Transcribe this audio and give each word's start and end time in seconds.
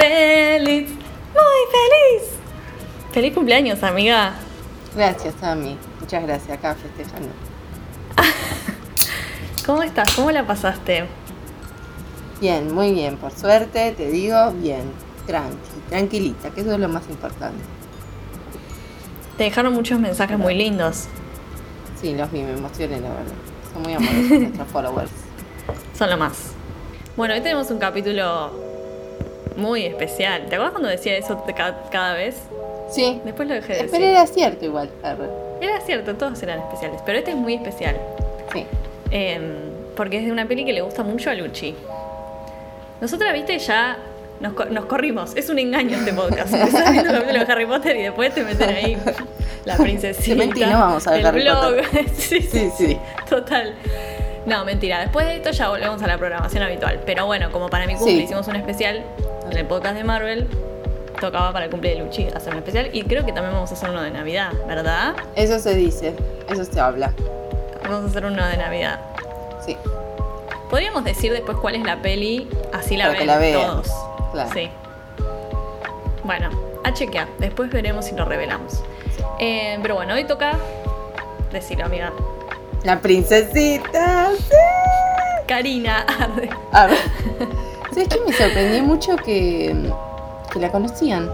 feliz, 0.00 0.88
muy 0.88 1.60
feliz. 1.70 2.30
Feliz 3.12 3.34
cumpleaños, 3.34 3.82
amiga. 3.82 4.34
Gracias, 4.94 5.34
Tami. 5.34 5.76
Muchas 6.00 6.22
gracias. 6.22 6.58
Acá 6.58 6.74
festejando. 6.74 7.28
¿Cómo 9.66 9.82
estás? 9.82 10.14
¿Cómo 10.14 10.30
la 10.30 10.46
pasaste? 10.46 11.04
Bien, 12.40 12.72
muy 12.74 12.92
bien. 12.92 13.16
Por 13.16 13.32
suerte, 13.32 13.92
te 13.92 14.08
digo, 14.08 14.52
bien. 14.52 14.90
Tranqui, 15.26 15.56
tranquilita, 15.88 16.50
que 16.50 16.62
eso 16.62 16.72
es 16.72 16.80
lo 16.80 16.88
más 16.88 17.08
importante. 17.08 17.62
Te 19.36 19.44
dejaron 19.44 19.74
muchos 19.74 20.00
mensajes 20.00 20.38
muy 20.38 20.54
lindos. 20.54 21.06
Sí, 22.00 22.14
los 22.14 22.32
vi, 22.32 22.42
me 22.42 22.52
emocioné, 22.52 23.00
la 23.00 23.10
verdad. 23.10 23.34
Son 23.72 23.82
muy 23.82 23.92
amorosos 23.92 24.30
nuestros 24.40 24.68
followers. 24.68 25.10
Son 25.96 26.10
lo 26.10 26.16
más. 26.16 26.52
Bueno, 27.16 27.34
hoy 27.34 27.40
tenemos 27.40 27.70
un 27.70 27.78
capítulo 27.78 28.69
muy 29.60 29.84
especial. 29.84 30.42
¿Te 30.48 30.54
acuerdas 30.56 30.72
cuando 30.72 30.88
decía 30.88 31.16
eso 31.16 31.42
cada 31.90 32.14
vez? 32.14 32.36
Sí. 32.90 33.20
Después 33.24 33.46
lo 33.48 33.54
dejé 33.54 33.74
de 33.74 33.78
Pero 33.80 33.92
decir. 33.92 34.04
era 34.08 34.26
cierto 34.26 34.64
igual. 34.64 34.90
Era 35.60 35.80
cierto, 35.82 36.14
todos 36.16 36.42
eran 36.42 36.58
especiales, 36.60 37.00
pero 37.06 37.18
este 37.18 37.30
es 37.32 37.36
muy 37.36 37.54
especial. 37.54 37.96
Sí. 38.52 38.66
Em, 39.10 39.54
porque 39.96 40.18
es 40.18 40.24
de 40.24 40.32
una 40.32 40.46
peli 40.46 40.64
que 40.64 40.72
le 40.72 40.80
gusta 40.80 41.02
mucho 41.02 41.30
a 41.30 41.34
Luchi. 41.34 41.74
Nosotras, 43.00 43.32
viste, 43.32 43.58
ya 43.58 43.96
nos, 44.40 44.52
co- 44.54 44.64
nos 44.66 44.86
corrimos. 44.86 45.36
Es 45.36 45.48
un 45.50 45.58
engaño 45.58 45.96
este 45.98 46.12
podcast. 46.12 46.52
Empezás 46.54 46.90
viendo 46.92 47.10
el 47.10 47.16
capítulo 47.20 47.44
de 47.44 47.52
Harry 47.52 47.66
Potter 47.66 47.96
y 47.96 48.02
después 48.02 48.34
te 48.34 48.42
meten 48.44 48.70
ahí 48.70 48.96
la 49.64 49.76
princesita. 49.78 50.24
Cementi, 50.24 50.60
no 50.64 50.78
vamos 50.78 51.06
a 51.06 51.10
ver 51.12 51.20
el 51.20 51.26
Harry 51.26 51.42
blog. 51.42 51.76
Potter. 51.76 52.08
sí, 52.16 52.40
sí, 52.40 52.48
Sí, 52.50 52.70
sí. 52.76 52.98
Total. 53.28 53.74
No, 54.50 54.64
mentira. 54.64 55.00
Después 55.00 55.26
de 55.26 55.36
esto 55.36 55.50
ya 55.52 55.68
volvemos 55.68 56.02
a 56.02 56.06
la 56.06 56.18
programación 56.18 56.62
habitual. 56.62 57.00
Pero 57.06 57.24
bueno, 57.26 57.50
como 57.52 57.68
para 57.68 57.86
mi 57.86 57.94
cumple 57.94 58.16
Sí. 58.16 58.22
hicimos 58.24 58.48
un 58.48 58.56
especial 58.56 59.04
en 59.50 59.56
el 59.56 59.64
podcast 59.66 59.94
de 59.96 60.04
Marvel, 60.04 60.48
tocaba 61.20 61.52
para 61.52 61.66
el 61.66 61.70
cumple 61.70 61.90
de 61.90 61.96
Luchi 62.00 62.26
hacer 62.28 62.52
un 62.52 62.58
especial. 62.58 62.90
Y 62.92 63.04
creo 63.04 63.24
que 63.24 63.32
también 63.32 63.54
vamos 63.54 63.70
a 63.70 63.74
hacer 63.74 63.90
uno 63.90 64.02
de 64.02 64.10
Navidad, 64.10 64.50
¿verdad? 64.66 65.14
Eso 65.36 65.58
se 65.60 65.74
dice. 65.74 66.14
Eso 66.48 66.64
se 66.64 66.80
habla. 66.80 67.12
Vamos 67.84 68.04
a 68.04 68.08
hacer 68.08 68.24
uno 68.24 68.44
de 68.46 68.56
Navidad. 68.56 69.00
Sí. 69.64 69.76
Podríamos 70.68 71.04
decir 71.04 71.32
después 71.32 71.56
cuál 71.58 71.74
es 71.76 71.82
la 71.84 71.96
peli, 72.02 72.48
así 72.72 72.96
la 72.96 73.08
ven 73.08 73.26
la 73.26 73.38
vean. 73.38 73.60
todos. 73.68 73.88
Claro. 74.32 74.50
Sí. 74.52 74.68
Bueno, 76.24 76.50
a 76.84 76.92
chequear. 76.92 77.28
Después 77.38 77.70
veremos 77.70 78.04
si 78.04 78.14
lo 78.14 78.24
revelamos. 78.24 78.82
Eh, 79.38 79.78
pero 79.82 79.94
bueno, 79.96 80.14
hoy 80.14 80.24
toca 80.24 80.56
decirlo, 81.52 81.86
amiga. 81.86 82.12
La 82.84 83.00
princesita. 83.00 84.30
Sí. 84.38 84.54
Karina. 85.46 86.04
arre. 86.08 86.48
A 86.72 86.86
ver. 86.86 86.98
¿Sabes 87.92 88.08
qué? 88.08 88.20
Me 88.26 88.32
sorprendió 88.32 88.82
mucho 88.84 89.16
que, 89.16 89.74
que 90.52 90.58
la 90.60 90.70
conocían. 90.70 91.28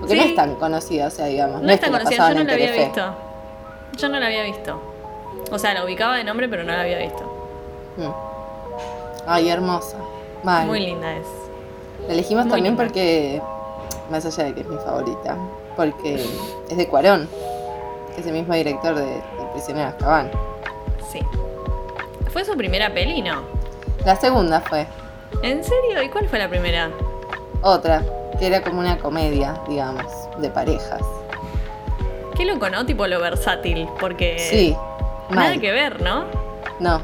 Porque 0.00 0.16
no 0.16 0.22
es 0.22 0.34
tan 0.34 0.54
conocida, 0.56 1.06
o 1.06 1.10
sea, 1.10 1.26
digamos. 1.26 1.62
No 1.62 1.70
es 1.70 1.80
que 1.80 1.86
tan 1.86 1.92
conocida, 1.98 2.28
yo 2.28 2.34
no 2.34 2.44
la 2.44 2.52
había 2.52 2.66
Telefe. 2.66 2.84
visto. 2.84 3.14
Yo 3.96 4.08
no 4.08 4.20
la 4.20 4.26
había 4.26 4.42
visto. 4.44 4.80
O 5.50 5.58
sea, 5.58 5.74
la 5.74 5.84
ubicaba 5.84 6.16
de 6.16 6.24
nombre, 6.24 6.48
pero 6.48 6.62
no 6.64 6.72
la 6.72 6.80
había 6.82 6.98
visto. 6.98 7.24
Mm. 7.96 8.10
Ay, 9.26 9.48
hermosa. 9.48 9.96
Muy 10.66 10.80
linda 10.80 11.12
es. 11.16 11.26
La 12.06 12.14
elegimos 12.14 12.44
muy 12.44 12.52
también 12.52 12.74
linda. 12.74 12.84
porque, 12.84 13.42
más 14.10 14.24
allá 14.24 14.44
de 14.44 14.54
que 14.54 14.60
es 14.60 14.66
mi 14.68 14.76
favorita, 14.76 15.36
porque 15.76 16.24
es 16.70 16.76
de 16.76 16.86
Cuarón, 16.86 17.28
que 18.18 18.22
es 18.22 18.26
el 18.26 18.32
mismo 18.32 18.52
director 18.54 18.96
de, 18.96 19.04
de 19.04 19.22
Prisionero 19.52 19.90
Azkaban. 19.90 20.28
Sí. 21.08 21.20
¿Fue 22.32 22.44
su 22.44 22.56
primera 22.56 22.92
peli, 22.92 23.22
no? 23.22 23.42
La 24.04 24.16
segunda 24.16 24.60
fue 24.60 24.86
¿En 25.44 25.62
serio? 25.62 26.02
¿Y 26.02 26.08
cuál 26.08 26.28
fue 26.28 26.40
la 26.40 26.48
primera? 26.48 26.90
otra, 27.62 28.02
que 28.38 28.46
era 28.48 28.62
como 28.62 28.80
una 28.80 28.98
comedia, 28.98 29.60
digamos, 29.68 30.04
de 30.38 30.48
parejas. 30.50 31.00
Qué 32.36 32.44
loco, 32.44 32.68
¿no? 32.70 32.84
Tipo 32.86 33.06
lo 33.06 33.20
versátil, 33.20 33.88
porque... 34.00 34.36
Sí, 34.38 34.76
Nada 35.30 35.50
mal. 35.50 35.60
que 35.60 35.70
ver, 35.72 36.00
¿no? 36.02 36.24
No. 36.80 37.00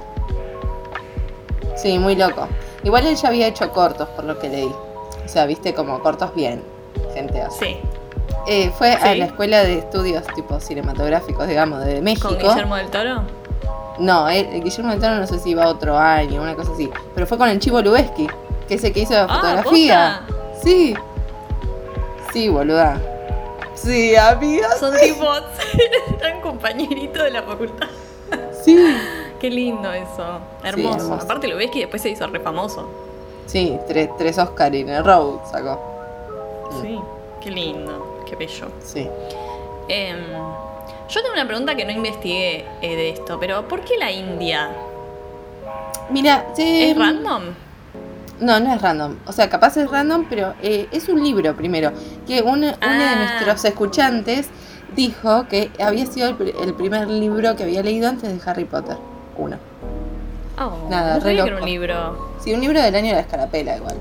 Sí, 1.77 1.99
muy 1.99 2.15
loco. 2.17 2.49
Igual 2.85 3.07
él 3.07 3.15
ya 3.17 3.29
había 3.29 3.47
hecho 3.49 3.71
cortos, 3.73 4.09
por 4.11 4.25
lo 4.25 4.39
que 4.39 4.49
leí. 4.49 4.73
O 5.25 5.29
sea, 5.29 5.47
viste 5.47 5.75
como 5.75 6.01
cortos 6.01 6.35
bien. 6.35 6.63
Gente 7.15 7.41
así. 7.41 7.65
Sí. 7.65 7.81
Eh, 8.47 8.71
fue 8.77 8.93
a 8.93 9.15
la 9.15 9.25
escuela 9.25 9.63
de 9.65 9.79
estudios 9.79 10.23
tipo 10.35 10.61
cinematográficos, 10.61 11.49
digamos, 11.49 11.85
de 11.85 12.03
México. 12.03 12.29
¿Con 12.29 12.39
Guillermo 12.39 12.77
del 12.77 12.89
Toro? 12.89 13.23
No, 13.99 14.29
el 14.29 14.63
Guillermo 14.63 14.91
del 14.91 15.01
Toro 15.01 15.17
no 15.17 15.27
sé 15.27 15.39
si 15.39 15.51
iba 15.51 15.67
otro 15.67 15.99
año, 15.99 16.43
una 16.43 16.55
cosa 16.55 16.73
así. 16.73 16.91
Pero 17.15 17.27
fue 17.27 17.39
con 17.39 17.49
el 17.49 17.59
Chivo 17.59 17.81
Lubeski, 17.81 18.27
que 18.69 18.75
es 18.75 18.85
el 18.85 18.93
que 18.93 19.01
hizo 19.01 19.15
la 19.15 19.25
Ah, 19.25 19.41
fotografía. 19.41 20.21
Sí. 20.63 20.95
Sí, 22.33 22.49
boluda. 22.49 23.01
Sí, 23.75 24.15
amiga. 24.17 24.69
Son 24.79 24.93
tipo... 25.01 25.27
eran 26.21 26.41
compañeritos 26.41 27.23
de 27.23 27.31
la 27.31 27.43
facultad. 27.43 27.89
Sí. 28.63 28.79
Qué 29.41 29.51
lindo 29.51 29.93
eso. 29.93 30.41
Hermoso. 30.63 30.97
hermoso. 30.97 31.15
Aparte 31.25 31.71
que 31.71 31.81
después 31.81 32.01
se 32.01 32.11
hizo 32.11 32.27
re 32.27 32.41
famoso. 32.41 32.89
Sí, 33.47 33.79
tres, 33.87 34.09
tres 34.17 34.39
Oscar 34.39 34.75
en 34.75 34.89
el 34.89 35.05
road 35.05 35.41
sacó. 35.51 35.79
Mm. 36.73 36.83
Sí. 36.83 37.01
Qué 37.43 37.51
lindo. 37.51 38.14
Qué 38.29 38.37
bello. 38.37 38.69
Sí. 38.83 39.09
Em, 39.89 40.19
yo 41.09 41.23
tengo 41.23 41.35
una 41.35 41.47
pregunta 41.47 41.75
que 41.75 41.85
no 41.85 41.93
investigué 41.93 42.65
eh, 42.83 42.97
de 42.97 43.11
esto, 43.11 43.39
pero 43.39 43.67
¿por 43.69 43.81
qué 43.83 43.97
la 43.99 44.11
India? 44.11 44.71
Mira, 46.11 46.47
sí. 46.55 46.85
¿Es 46.91 46.97
random? 46.99 47.43
No, 48.41 48.61
no 48.61 48.75
es 48.75 48.83
random. 48.83 49.17
O 49.27 49.33
sea, 49.33 49.49
capaz 49.49 49.77
es 49.77 49.91
random, 49.91 50.27
pero 50.29 50.55
eh, 50.63 50.89
es 50.91 51.09
un 51.09 51.23
libro 51.23 51.55
primero. 51.55 51.93
Que 52.27 52.43
una, 52.43 52.53
uno 52.53 52.69
de 52.69 52.77
Ah. 52.81 53.17
nuestros 53.17 53.65
escuchantes 53.65 54.49
dijo 54.97 55.47
que 55.49 55.71
había 55.83 56.07
sido 56.07 56.29
el, 56.29 56.35
pri- 56.37 56.55
el 56.61 56.75
primer 56.75 57.09
libro 57.09 57.55
que 57.57 57.63
había 57.65 57.83
leído 57.83 58.09
antes 58.09 58.31
de 58.45 58.51
Harry 58.51 58.65
Potter. 58.65 58.97
Uno. 59.37 59.57
Oh, 60.59 60.89
Nada, 60.89 61.15
no 61.15 61.17
re 61.17 61.21
sabía 61.23 61.43
que 61.45 61.51
era 61.51 61.59
un 61.61 61.65
libro. 61.67 62.35
Sí, 62.41 62.53
un 62.55 62.61
libro 62.61 62.81
del 62.81 62.95
año 62.95 63.09
de 63.09 63.15
la 63.15 63.21
escarapela 63.21 63.77
igual. 63.77 63.97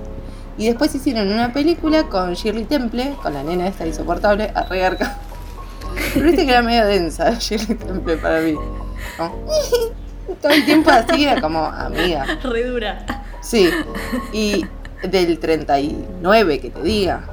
Y 0.57 0.67
después 0.67 0.93
hicieron 0.93 1.31
una 1.31 1.51
película 1.51 2.03
con 2.03 2.33
Shirley 2.33 2.65
Temple, 2.65 3.15
con 3.21 3.33
la 3.33 3.43
nena 3.43 3.67
esta 3.67 3.85
insoportable, 3.87 4.51
a 4.53 4.63
regarca. 4.63 5.17
Pero 6.13 6.25
viste 6.25 6.45
que 6.45 6.51
era 6.51 6.61
medio 6.61 6.85
densa 6.85 7.31
Shirley 7.39 7.75
Temple 7.77 8.17
para 8.17 8.39
mí. 8.41 8.55
Como, 9.17 9.45
todo 10.41 10.51
el 10.51 10.65
tiempo 10.65 10.91
así 10.91 11.23
era 11.25 11.41
como 11.41 11.65
amiga. 11.65 12.25
Re 12.43 12.63
dura. 12.65 13.05
Sí, 13.41 13.69
y 14.31 14.65
del 15.03 15.39
39, 15.39 16.59
que 16.59 16.69
te 16.69 16.81
diga. 16.81 17.23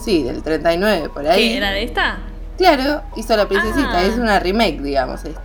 Sí, 0.00 0.22
del 0.24 0.42
39, 0.42 1.08
por 1.10 1.26
ahí. 1.26 1.50
¿Qué? 1.50 1.56
¿Era 1.56 1.70
de 1.70 1.84
esta? 1.84 2.18
Claro, 2.58 3.02
hizo 3.16 3.36
la 3.36 3.48
princesita, 3.48 3.98
Ah. 3.98 4.04
es 4.04 4.16
una 4.16 4.38
remake, 4.38 4.80
digamos, 4.80 5.24
esta. 5.24 5.40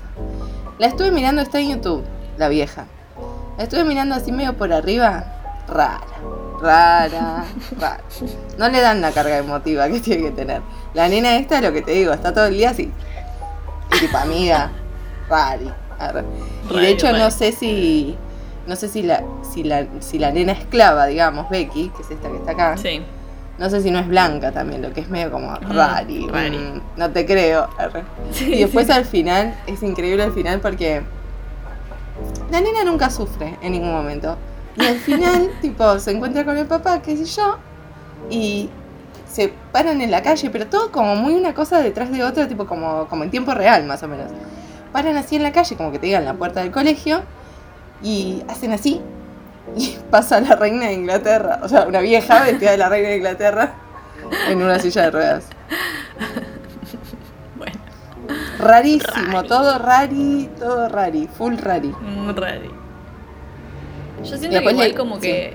La 0.80 0.88
estuve 0.88 1.12
mirando, 1.12 1.42
está 1.42 1.60
en 1.60 1.70
YouTube, 1.72 2.04
la 2.38 2.50
vieja. 2.50 2.86
La 3.58 3.64
estuve 3.64 3.84
mirando 3.84 4.16
así 4.16 4.32
medio 4.32 4.56
por 4.58 4.72
arriba, 4.74 5.24
rara, 5.68 6.02
rara, 6.62 7.46
rara. 7.80 8.00
No 8.58 8.70
le 8.70 8.82
dan 8.82 9.02
la 9.02 9.12
carga 9.12 9.38
emotiva 9.38 9.88
que 9.90 10.00
tiene 10.00 10.24
que 10.24 10.32
tener. 10.32 10.62
La 10.94 11.08
nena 11.08 11.36
esta, 11.38 11.62
lo 11.62 11.72
que 11.72 11.82
te 11.82 11.92
digo, 11.92 12.14
está 12.14 12.34
todo 12.34 12.48
el 12.48 12.54
día 12.56 12.72
así. 12.72 12.92
Tipo, 14.00 14.18
amiga, 14.18 14.72
rari. 15.30 15.70
Y 16.70 16.80
de 16.80 16.90
hecho 16.90 17.12
no 17.14 17.30
sé 17.32 17.52
si, 17.52 18.16
no 18.68 18.76
sé 18.76 18.88
si 18.88 19.02
la, 19.02 19.24
si 19.54 19.64
la, 19.64 19.86
si 20.00 20.18
la 20.20 20.32
nena 20.32 20.54
esclava, 20.54 21.06
digamos, 21.08 21.50
Becky, 21.50 21.90
que 21.90 22.02
es 22.04 22.12
esta 22.12 22.30
que 22.30 22.38
está 22.38 22.52
acá. 22.52 22.78
Sí. 22.78 23.02
No 23.58 23.70
sé 23.70 23.82
si 23.82 23.92
no 23.92 24.00
es 24.00 24.08
blanca 24.08 24.54
también, 24.54 24.82
lo 24.82 24.94
que 24.94 25.02
es 25.02 25.10
medio 25.10 25.32
como 25.32 25.52
Mm, 25.52 25.72
rari. 25.76 26.28
rari. 26.30 26.58
mm, 26.58 26.82
no 26.96 27.10
te 27.12 27.26
creo. 27.26 27.68
Sí, 28.32 28.54
y 28.54 28.60
después 28.62 28.86
sí. 28.86 28.92
al 28.94 29.04
final, 29.04 29.54
es 29.68 29.84
increíble 29.84 30.24
al 30.24 30.32
final 30.32 30.62
porque 30.62 31.02
la 32.52 32.62
nena 32.62 32.84
nunca 32.86 33.10
sufre 33.10 33.58
en 33.62 33.74
ningún 33.74 33.92
momento. 33.92 34.38
Y 34.80 34.86
al 34.86 34.98
final, 35.00 35.50
tipo, 35.62 36.00
se 36.00 36.12
encuentra 36.12 36.46
con 36.46 36.58
el 36.58 36.66
papá, 36.66 37.02
qué 37.02 37.18
sé 37.18 37.26
yo, 37.26 37.58
y 38.30 38.70
se 39.30 39.54
paran 39.72 40.02
en 40.02 40.10
la 40.10 40.22
calle, 40.24 40.50
pero 40.50 40.68
todo 40.68 40.92
como 40.92 41.16
muy 41.16 41.34
una 41.34 41.54
cosa 41.54 41.82
detrás 41.82 42.12
de 42.12 42.24
otra, 42.24 42.48
tipo 42.48 42.66
como, 42.66 43.08
como 43.08 43.24
en 43.24 43.30
tiempo 43.32 43.54
real 43.54 43.86
más 43.86 44.02
o 44.04 44.08
menos. 44.08 44.32
Paran 44.92 45.18
así 45.18 45.36
en 45.36 45.44
la 45.44 45.52
calle, 45.52 45.76
como 45.76 45.92
que 45.92 46.00
te 46.00 46.08
digan 46.08 46.26
la 46.26 46.34
puerta 46.34 46.62
del 46.62 46.72
colegio, 46.72 47.22
y 48.02 48.44
hacen 48.48 48.72
así, 48.72 49.02
y 49.76 49.98
pasa 50.10 50.40
la 50.40 50.56
reina 50.56 50.88
de 50.88 50.94
Inglaterra, 50.94 51.60
o 51.62 51.68
sea, 51.68 51.86
una 51.86 52.00
vieja 52.00 52.44
vestida 52.44 52.72
de 52.72 52.78
la 52.78 52.90
reina 52.90 53.10
de 53.10 53.18
Inglaterra 53.18 53.74
en 54.48 54.62
una 54.62 54.80
silla 54.80 55.04
de 55.04 55.12
ruedas. 55.12 55.44
Bueno, 57.58 57.78
Rarísimo, 58.60 59.38
Rari. 59.38 59.48
todo 59.48 59.78
rari, 59.80 60.50
todo 60.60 60.88
rari, 60.90 61.28
full 61.28 61.56
rari. 61.58 61.94
raro. 62.36 62.89
Yo 64.24 64.38
siento 64.38 64.50
que 64.50 64.70
igual 64.72 64.78
le- 64.78 64.96
como 64.96 65.16
sí. 65.16 65.22
que 65.22 65.54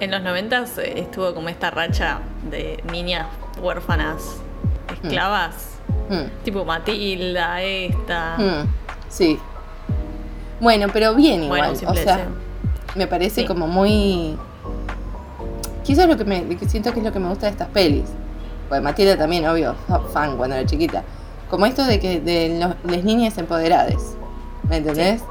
en 0.00 0.10
los 0.10 0.22
noventas 0.22 0.78
estuvo 0.78 1.34
como 1.34 1.48
esta 1.48 1.70
racha 1.70 2.20
de 2.50 2.82
niñas 2.90 3.26
huérfanas 3.60 4.22
esclavas. 5.02 5.68
Mm, 6.08 6.44
Tipo 6.44 6.64
Matilda, 6.64 7.62
esta. 7.62 8.36
mm, 8.38 8.68
sí. 9.08 9.38
Bueno, 10.60 10.86
pero 10.92 11.14
bien 11.14 11.44
igual, 11.44 11.72
Bueno, 11.72 11.90
o 11.90 11.94
sea, 11.94 12.16
deseo. 12.16 12.30
me 12.94 13.06
parece 13.06 13.42
Sí. 13.42 13.46
como 13.46 13.66
muy... 13.66 14.36
Es 15.86 15.98
lo 16.08 16.16
que 16.16 16.24
me 16.24 16.56
que 16.56 16.68
siento 16.68 16.92
que 16.92 17.00
es 17.00 17.04
lo 17.04 17.12
que 17.12 17.18
me 17.18 17.28
gusta 17.28 17.46
de 17.46 17.52
estas 17.52 17.68
pelis. 17.68 18.04
Pues 18.68 18.80
Matilda 18.80 19.18
también, 19.18 19.46
obvio, 19.46 19.74
fa- 19.88 19.98
fan 20.00 20.36
cuando 20.36 20.56
era 20.56 20.64
chiquita. 20.66 21.02
Como 21.50 21.66
esto 21.66 21.84
de 21.84 22.00
que 22.00 22.20
de 22.20 22.58
los, 22.58 22.74
las 22.90 23.04
niñas 23.04 23.36
empoderadas, 23.36 24.14
¿me 24.68 24.78
entendés? 24.78 25.22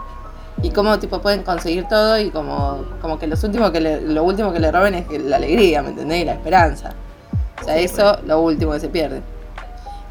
Y 0.64 0.70
cómo 0.72 1.00
tipo 1.00 1.22
pueden 1.22 1.42
conseguir 1.44 1.88
todo 1.88 2.20
y 2.20 2.30
como, 2.30 2.84
como 3.02 3.18
que 3.18 3.26
los 3.28 3.44
últimos 3.44 3.72
que 3.72 3.82
le- 3.82 4.02
lo 4.02 4.24
último 4.24 4.54
que 4.54 4.60
le 4.60 4.72
roben 4.72 4.94
es 4.94 5.08
que 5.08 5.18
la 5.18 5.38
alegría, 5.38 5.82
¿me 5.82 5.90
entendés? 5.90 6.22
Y 6.22 6.26
la 6.26 6.34
esperanza. 6.34 6.94
O 7.62 7.64
sea, 7.64 7.78
eso 7.78 8.18
lo 8.26 8.42
último 8.42 8.72
que 8.74 8.80
se 8.80 8.90
pierde. 8.90 9.22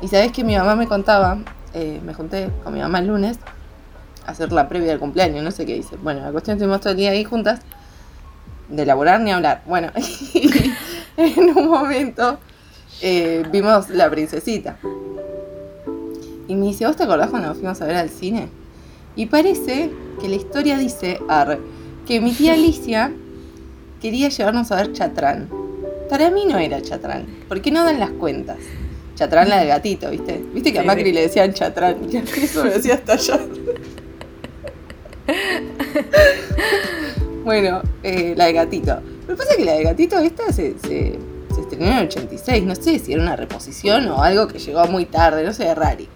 Y 0.02 0.08
sabés 0.08 0.32
que 0.32 0.42
mi 0.42 0.56
mamá 0.56 0.74
me 0.76 0.86
contaba, 0.88 1.38
eh, 1.74 2.00
me 2.04 2.14
junté 2.14 2.50
con 2.64 2.74
mi 2.74 2.80
mamá 2.80 2.98
el 2.98 3.06
lunes 3.06 3.38
a 4.26 4.32
hacer 4.32 4.50
la 4.52 4.68
previa 4.68 4.88
del 4.90 4.98
cumpleaños, 4.98 5.42
no 5.44 5.50
sé 5.52 5.66
qué 5.66 5.76
hice. 5.76 5.96
Bueno, 5.96 6.20
la 6.22 6.32
cuestión 6.32 6.56
estuvimos 6.56 6.80
todo 6.80 6.92
el 6.92 6.96
día 6.96 7.10
ahí 7.10 7.22
juntas, 7.24 7.60
de 8.68 8.82
elaborar 8.82 9.20
ni 9.20 9.30
hablar. 9.30 9.62
Bueno, 9.66 9.88
en 11.16 11.56
un 11.56 11.68
momento 11.68 12.38
eh, 13.02 13.44
vimos 13.52 13.88
La 13.90 14.10
Princesita. 14.10 14.76
Y 16.48 16.54
me 16.56 16.66
dice, 16.66 16.86
¿vos 16.86 16.96
te 16.96 17.04
acordás 17.04 17.30
cuando 17.30 17.54
fuimos 17.54 17.80
a 17.80 17.86
ver 17.86 17.96
al 17.96 18.10
cine? 18.10 18.48
Y 19.16 19.26
parece 19.26 19.90
que 20.20 20.28
la 20.28 20.36
historia 20.36 20.78
dice, 20.78 21.20
arre, 21.28 21.58
que 22.06 22.20
mi 22.20 22.32
tía 22.32 22.54
Alicia 22.54 23.12
quería 24.00 24.28
llevarnos 24.28 24.70
a 24.72 24.76
ver 24.76 24.92
Chatrán. 24.92 25.48
Para 26.08 26.30
mí 26.30 26.44
no 26.46 26.58
era 26.58 26.82
Chatrán, 26.82 27.26
porque 27.48 27.70
no 27.70 27.84
dan 27.84 27.98
las 28.00 28.10
cuentas. 28.10 28.58
Chatrán 29.14 29.48
la 29.48 29.58
del 29.58 29.68
gatito, 29.68 30.10
¿viste? 30.10 30.42
¿Viste 30.52 30.72
que 30.72 30.78
a 30.78 30.82
Macri 30.82 31.12
le 31.12 31.22
decían 31.22 31.52
Chatrán? 31.52 31.96
Y 32.10 32.16
a 32.16 32.22
eso 32.22 32.64
me 32.64 32.74
hacía 32.74 32.94
estallar. 32.94 33.40
bueno, 37.44 37.82
eh, 38.02 38.34
la 38.36 38.46
de 38.46 38.52
gatito. 38.52 39.00
Lo 39.28 39.34
que 39.34 39.36
pasa 39.36 39.50
es 39.52 39.56
que 39.58 39.64
la 39.64 39.74
de 39.74 39.84
gatito 39.84 40.18
esta 40.18 40.52
se, 40.52 40.78
se, 40.78 41.18
se 41.54 41.60
estrenó 41.60 41.86
en 41.86 41.98
el 41.98 42.06
86. 42.06 42.64
No 42.64 42.74
sé 42.74 42.98
si 42.98 43.12
era 43.12 43.22
una 43.22 43.36
reposición 43.36 44.08
o 44.08 44.22
algo 44.22 44.48
que 44.48 44.58
llegó 44.58 44.86
muy 44.86 45.04
tarde, 45.06 45.44
no 45.44 45.52
sé, 45.52 45.72
rari. 45.74 46.08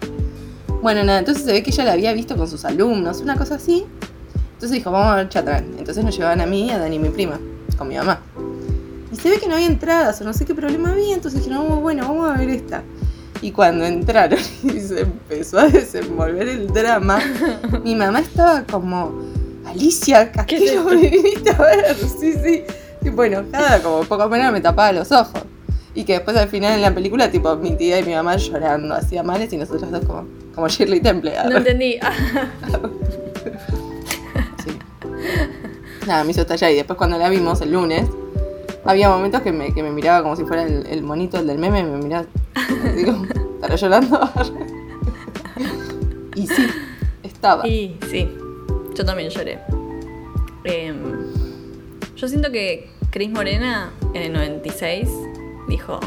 Bueno, 0.81 1.03
nada, 1.03 1.19
entonces 1.19 1.43
se 1.43 1.51
ve 1.51 1.63
que 1.63 1.71
ella 1.71 1.83
la 1.85 1.93
había 1.93 2.13
visto 2.13 2.35
con 2.37 2.47
sus 2.47 2.63
alumnos, 2.65 3.21
una 3.21 3.35
cosa 3.35 3.55
así. 3.55 3.85
Entonces 4.65 4.79
dijo, 4.81 4.89
vamos 4.91 5.13
a 5.13 5.15
ver 5.17 5.29
Chatrán. 5.29 5.75
Entonces 5.77 6.03
nos 6.03 6.17
llevaban 6.17 6.41
a 6.41 6.47
mí 6.47 6.65
y 6.65 6.71
a 6.71 6.79
Dani, 6.79 6.97
mi 6.97 7.09
prima, 7.09 7.39
con 7.77 7.87
mi 7.87 7.97
mamá. 7.97 8.19
Y 9.13 9.15
se 9.15 9.29
ve 9.29 9.37
que 9.37 9.47
no 9.47 9.53
había 9.53 9.67
entradas 9.67 10.19
o 10.21 10.23
no 10.23 10.33
sé 10.33 10.43
qué 10.43 10.55
problema 10.55 10.89
había, 10.89 11.13
entonces 11.13 11.43
dijeron, 11.43 11.67
"Oh, 11.69 11.81
bueno, 11.81 12.01
vamos 12.07 12.31
a 12.31 12.39
ver 12.39 12.49
esta. 12.49 12.81
Y 13.43 13.51
cuando 13.51 13.85
entraron 13.85 14.39
y 14.63 14.79
se 14.79 15.01
empezó 15.01 15.59
a 15.59 15.67
desenvolver 15.67 16.49
el 16.49 16.73
drama, 16.73 17.19
mi 17.83 17.93
mamá 17.93 18.21
estaba 18.21 18.63
como, 18.63 19.11
Alicia, 19.67 20.31
¿Qué 20.31 20.59
me 20.83 20.95
viniste 20.95 21.51
a 21.51 21.61
ver, 21.61 21.95
sí, 21.95 22.33
sí. 22.33 22.63
Tipo 23.03 23.23
enojada, 23.23 23.83
como 23.83 24.01
poco 24.05 24.27
menos 24.29 24.51
me 24.51 24.61
tapaba 24.61 24.91
los 24.93 25.11
ojos. 25.11 25.43
Y 25.93 26.05
que 26.05 26.13
después 26.13 26.35
al 26.37 26.49
final 26.49 26.73
en 26.73 26.81
la 26.81 26.91
película, 26.91 27.29
tipo, 27.29 27.55
mi 27.57 27.75
tía 27.75 27.99
y 27.99 28.03
mi 28.03 28.15
mamá 28.15 28.35
llorando, 28.37 28.95
hacía 28.95 29.21
males 29.21 29.53
y 29.53 29.57
nosotros 29.57 29.91
dos 29.91 30.03
como, 30.05 30.25
como 30.55 30.67
Shirley 30.67 31.01
Temple. 31.01 31.35
No 31.47 31.57
entendí. 31.57 31.99
Nada, 36.05 36.23
me 36.23 36.31
hizo 36.31 36.41
estallar. 36.41 36.71
Y 36.71 36.75
después 36.75 36.97
cuando 36.97 37.17
la 37.17 37.29
vimos 37.29 37.61
el 37.61 37.71
lunes, 37.71 38.07
había 38.83 39.09
momentos 39.09 39.41
que 39.41 39.51
me, 39.51 39.73
que 39.73 39.81
me 39.81 39.91
miraba 39.91 40.21
como 40.21 40.35
si 40.35 40.45
fuera 40.45 40.63
el, 40.63 40.85
el 40.87 41.01
monito 41.01 41.39
el 41.39 41.47
del 41.47 41.57
meme, 41.57 41.83
me 41.83 41.97
miraba, 41.97 42.25
digo, 42.95 43.13
¿estará 43.55 43.75
llorando? 43.75 44.29
y 46.35 46.47
sí, 46.47 46.67
estaba. 47.23 47.67
Y 47.67 47.97
sí, 48.09 48.29
yo 48.95 49.05
también 49.05 49.29
lloré. 49.29 49.59
Em, 50.63 50.97
yo 52.15 52.27
siento 52.27 52.51
que 52.51 52.89
Cris 53.09 53.29
Morena 53.29 53.91
en 54.13 54.21
el 54.21 54.33
96 54.33 55.09
dijo: 55.67 55.99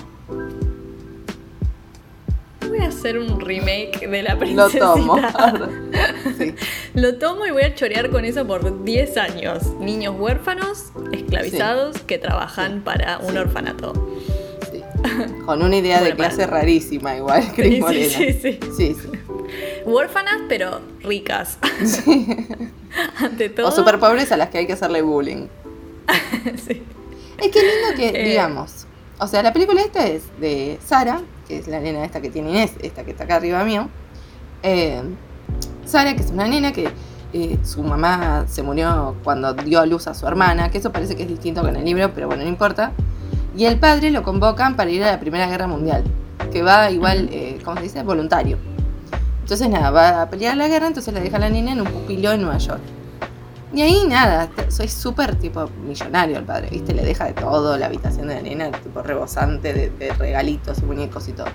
Voy 2.79 2.87
a 2.87 2.91
hacer 2.91 3.19
un 3.19 3.41
remake 3.41 4.07
de 4.09 4.23
la 4.23 4.35
Lo 4.35 4.39
princesita. 4.39 4.79
tomo. 4.95 5.17
sí. 6.39 6.55
Lo 6.95 7.19
tomo 7.19 7.45
y 7.45 7.51
voy 7.51 7.63
a 7.65 7.75
chorear 7.75 8.09
con 8.09 8.25
eso 8.25 8.47
por 8.47 8.85
10 8.85 9.17
años. 9.17 9.65
Niños 9.81 10.15
huérfanos, 10.17 10.93
esclavizados, 11.13 11.99
que 12.03 12.19
trabajan 12.19 12.75
Sí. 12.75 12.81
para 12.85 13.19
un 13.19 13.33
Sí. 13.33 13.37
orfanato. 13.39 13.93
sí. 14.71 14.83
Con 15.45 15.63
una 15.63 15.77
idea 15.77 15.99
de 16.01 16.15
para- 16.15 16.29
clase 16.29 16.47
rarísima 16.47 17.17
igual, 17.17 17.53
Cris 17.53 17.75
Sí, 17.75 17.81
Morena. 17.81 18.09
sí, 18.17 18.33
sí, 18.33 18.61
Sí, 18.77 18.95
sí. 18.95 19.09
Huérfanas, 19.85 20.43
pero 20.49 20.81
ricas. 21.03 21.59
Ante 23.19 23.49
todo. 23.49 23.69
O 23.69 23.73
super 23.73 23.99
pobres 23.99 24.31
a 24.31 24.37
las 24.37 24.51
que 24.51 24.59
hay 24.59 24.67
que 24.69 24.75
hacerle 24.75 25.03
bullying. 25.03 25.49
sí. 26.67 26.81
Es 27.43 27.49
que 27.51 27.61
lindo 27.61 27.97
que, 27.97 28.09
Eh. 28.09 28.29
digamos. 28.29 28.87
O 29.19 29.27
sea, 29.27 29.43
la 29.43 29.53
película 29.53 29.81
esta 29.83 30.07
es 30.07 30.23
de 30.41 30.79
Sara, 30.87 31.21
que 31.49 31.59
es 31.59 31.67
la 31.67 31.81
nena 31.81 32.05
esta 32.05 32.21
que 32.21 32.31
tiene 32.31 32.51
Inés, 32.51 32.75
esta 32.81 33.05
que 33.05 33.13
está 33.13 33.25
acá 33.25 33.37
arriba 33.37 33.65
mío. 33.65 33.89
Eh, 34.63 35.03
Sara, 35.87 36.15
que 36.15 36.23
es 36.23 36.31
una 36.31 36.47
nena 36.47 36.73
que 36.73 36.91
eh, 37.33 37.59
su 37.65 37.83
mamá 37.83 38.45
se 38.47 38.63
murió 38.63 39.17
cuando 39.25 39.55
dio 39.55 39.81
a 39.81 39.87
luz 39.87 40.07
a 40.07 40.15
su 40.15 40.27
hermana, 40.27 40.71
que 40.71 40.79
eso 40.79 40.93
parece 40.93 41.17
que 41.17 41.23
es 41.23 41.29
distinto 41.29 41.67
en 41.67 41.77
el 41.77 41.85
libro, 41.85 42.13
pero 42.15 42.27
bueno, 42.27 42.43
no 42.43 42.49
importa. 42.49 42.93
Y 43.57 43.65
el 43.65 43.79
padre 43.79 44.11
lo 44.11 44.23
convocan 44.23 44.77
para 44.77 44.91
ir 44.91 45.03
a 45.03 45.11
la 45.11 45.19
Primera 45.19 45.49
Guerra 45.49 45.67
Mundial, 45.67 46.05
que 46.53 46.63
va 46.63 46.91
igual, 46.91 47.31
eh, 47.33 47.59
¿cómo 47.65 47.79
se 47.79 47.85
dice? 47.85 48.03
Voluntario. 48.03 48.59
Entonces 49.41 49.69
nada, 49.71 49.91
va 49.91 50.23
a 50.23 50.31
pelear 50.31 50.57
la 50.59 50.69
guerra, 50.69 50.87
entonces 50.87 51.13
la 51.15 51.21
deja 51.21 51.39
a 51.39 51.41
la 51.41 51.49
nena 51.49 51.73
en 51.73 51.81
un 51.81 51.87
pupilo 51.87 52.31
en 52.33 52.43
Nueva 52.43 52.59
York. 52.59 52.83
Y 53.73 53.83
ahí 53.83 54.05
nada, 54.09 54.49
soy 54.69 54.89
súper 54.89 55.37
tipo 55.37 55.69
millonario 55.87 56.39
el 56.39 56.45
padre, 56.45 56.69
¿viste? 56.71 56.95
Le 56.95 57.05
deja 57.05 57.27
de 57.27 57.35
todo, 57.35 57.77
la 57.77 57.87
habitación 57.87 58.29
de 58.29 58.37
la 58.37 58.43
nena, 58.43 58.71
tipo 58.73 59.03
rebosante 59.03 59.75
de, 59.75 59.91
de 59.91 60.13
regalitos 60.15 60.79
y 60.79 60.83
muñecos 60.85 61.29
y 61.29 61.33
todo. 61.33 61.49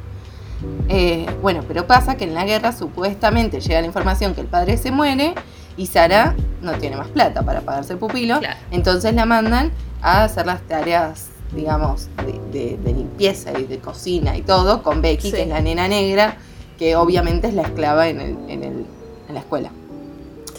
Eh, 0.90 1.26
bueno, 1.42 1.64
pero 1.68 1.88
pasa 1.88 2.16
que 2.16 2.24
en 2.26 2.34
la 2.36 2.46
guerra 2.46 2.72
supuestamente 2.72 3.60
llega 3.60 3.82
la 3.82 3.88
información 3.88 4.34
que 4.34 4.42
el 4.42 4.48
padre 4.48 4.78
se 4.78 4.92
muere 4.92 5.34
y 5.76 5.88
Sara 5.88 6.36
no 6.62 6.74
tiene 6.74 6.96
más 6.96 7.08
plata 7.08 7.42
para 7.42 7.62
pagarse 7.62 7.94
el 7.94 8.00
pupilo. 8.00 8.40
Claro. 8.40 8.60
Entonces 8.72 9.14
la 9.14 9.26
mandan 9.26 9.72
a 10.02 10.24
hacer 10.24 10.46
las 10.46 10.62
tareas, 10.62 11.28
digamos, 11.54 12.10
de, 12.26 12.40
de- 12.58 12.78
de 12.78 12.94
limpieza 12.94 13.58
y 13.60 13.64
de 13.66 13.80
cocina 13.80 14.38
y 14.38 14.42
todo 14.44 14.84
con 14.84 15.02
Becky, 15.02 15.32
Sí. 15.32 15.36
que 15.36 15.42
es 15.42 15.48
la 15.48 15.60
nena 15.62 15.88
negra, 15.88 16.38
que 16.78 16.96
obviamente 16.96 17.48
es 17.48 17.56
la 17.56 17.64
esclava 17.64 18.08
en, 18.08 18.22
el- 18.22 18.38
en 18.50 18.64
el- 18.64 18.86
en 19.28 19.34
la 19.34 19.40
escuela. 19.40 19.72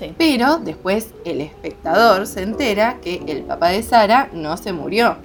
Sí. 0.09 0.15
Pero 0.19 0.59
después 0.59 1.09
el 1.25 1.41
espectador 1.41 2.27
se 2.27 2.43
entera 2.43 2.99
que 3.03 3.23
el 3.27 3.43
papá 3.43 3.69
de 3.69 3.83
Sara 3.83 4.29
no 4.33 4.57
se 4.57 4.73
murió 4.73 5.17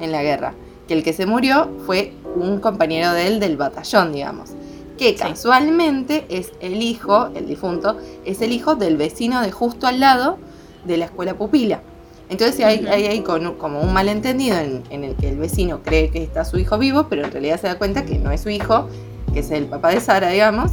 en 0.00 0.12
la 0.12 0.22
guerra. 0.22 0.54
Que 0.88 0.94
el 0.94 1.02
que 1.02 1.12
se 1.12 1.26
murió 1.26 1.70
fue 1.86 2.12
un 2.36 2.58
compañero 2.60 3.12
de 3.12 3.26
él 3.28 3.40
del 3.40 3.56
batallón, 3.56 4.12
digamos. 4.12 4.50
Que 4.98 5.14
casualmente 5.14 6.24
es 6.28 6.52
el 6.60 6.82
hijo, 6.82 7.28
el 7.34 7.46
difunto, 7.46 7.96
es 8.24 8.40
el 8.42 8.52
hijo 8.52 8.74
del 8.74 8.96
vecino 8.96 9.40
de 9.42 9.50
justo 9.50 9.86
al 9.86 10.00
lado 10.00 10.38
de 10.84 10.96
la 10.96 11.04
escuela 11.06 11.34
pupila. 11.34 11.80
Entonces 12.28 12.64
hay, 12.64 12.78
Ujú. 12.80 12.88
hay, 12.92 13.06
hay 13.06 13.20
con- 13.20 13.54
como 13.56 13.80
un 13.80 13.92
malentendido 13.92 14.56
en, 14.58 14.82
en 14.90 15.04
el 15.04 15.14
que 15.16 15.28
el 15.28 15.36
vecino 15.36 15.82
cree 15.82 16.08
que 16.10 16.22
está 16.22 16.44
su 16.44 16.58
hijo 16.58 16.78
vivo, 16.78 17.06
pero 17.08 17.24
en 17.24 17.30
realidad 17.32 17.60
se 17.60 17.66
da 17.66 17.76
cuenta 17.78 18.04
que 18.04 18.18
no 18.18 18.30
es 18.30 18.40
su 18.40 18.48
hijo, 18.50 18.88
que 19.34 19.40
es 19.40 19.50
el 19.50 19.66
papá 19.66 19.90
de 19.90 20.00
Sara, 20.00 20.28
digamos, 20.28 20.72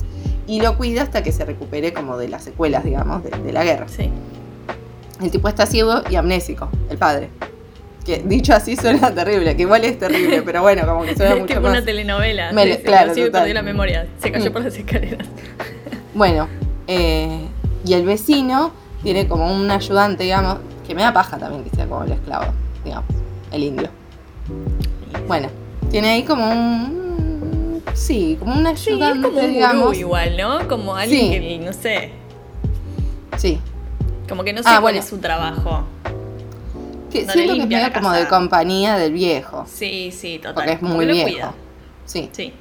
y 0.50 0.62
lo 0.62 0.76
cuida 0.78 1.04
hasta 1.04 1.22
que 1.24 1.32
se 1.32 1.46
recupere 1.46 1.94
como 1.94 2.18
de 2.18 2.28
las 2.28 2.44
secuelas, 2.44 2.84
digamos, 2.84 3.24
de, 3.24 3.30
de 3.30 3.54
la 3.54 3.64
guerra. 3.64 3.88
Sí. 3.88 4.10
El 5.22 5.32
tipo 5.32 5.48
está 5.48 5.66
ciego 5.66 6.02
y 6.10 6.16
amnésico, 6.16 6.70
el 6.90 6.98
padre. 6.98 7.30
Que 8.06 8.24
dicho 8.26 8.54
así 8.54 8.76
suena 8.76 9.14
terrible, 9.14 9.56
que 9.56 9.62
igual 9.64 9.84
es 9.86 10.00
terrible, 10.00 10.42
pero 10.46 10.62
bueno, 10.62 10.86
como 10.88 11.04
que 11.04 11.16
suena 11.16 11.34
Es 11.34 11.40
mucho 11.42 11.48
tipo 11.54 11.62
más. 11.62 11.72
una 11.72 11.86
telenovela. 11.86 12.52
Me- 12.54 12.64
sí, 12.64 12.74
sí, 12.78 12.84
claro, 12.84 13.14
total. 13.14 13.32
perdió 13.32 13.54
la 13.54 13.62
memoria. 13.62 14.08
Se 14.20 14.32
cayó 14.32 14.50
Mm. 14.50 14.54
por 14.54 14.64
las 14.64 14.76
escaleras. 14.76 15.28
Bueno, 16.16 16.48
eh, 16.88 17.46
y 17.86 17.94
el 17.94 18.04
vecino 18.06 18.72
tiene 19.04 19.28
como 19.28 19.54
un 19.56 19.70
ayudante, 19.70 20.24
digamos, 20.24 20.58
que 20.88 20.96
me 20.96 21.04
da 21.04 21.14
paja 21.14 21.38
también 21.38 21.64
que 21.64 21.70
sea 21.76 21.86
como 21.86 22.04
el 22.04 22.12
esclavo, 22.14 22.46
digamos, 22.84 23.06
el 23.52 23.64
indio. 23.64 23.90
Bueno, 25.28 25.50
tiene 25.92 26.10
ahí 26.10 26.24
como 26.24 26.50
un. 26.50 27.29
Sí, 27.94 28.38
como 28.40 28.54
un 28.56 28.78
Sí, 28.78 28.92
es 28.92 28.98
como 28.98 29.12
un 29.12 29.22
gurú 29.24 29.48
digamos. 29.48 29.98
igual, 29.98 30.38
¿no? 30.38 30.68
Como 30.68 30.96
alguien 30.96 31.32
Sí. 31.34 31.40
que, 31.40 31.58
no 31.60 31.74
sé, 31.74 32.12
Sí. 33.38 33.60
como 34.28 34.44
que 34.44 34.54
no 34.54 34.60
sé 34.64 34.70
Ah, 34.70 34.74
cuál 34.74 34.82
bueno. 34.94 35.00
es 35.00 35.08
su 35.08 35.18
trabajo. 35.18 35.84
Que 37.12 37.24
No 37.26 37.34
siento 37.34 37.54
que 37.56 37.60
es 37.62 37.68
medio 37.68 37.92
como 37.94 38.12
de 38.12 38.28
compañía 38.28 38.96
del 38.98 39.14
viejo. 39.14 39.66
Sí, 39.68 40.12
sí, 40.12 40.38
total. 40.38 40.54
Porque 40.54 40.72
es 40.74 40.82
muy 40.82 41.06
viejo. 41.08 41.30
cuida. 41.30 41.54
Sí. 42.06 42.30
Sí. 42.32 42.54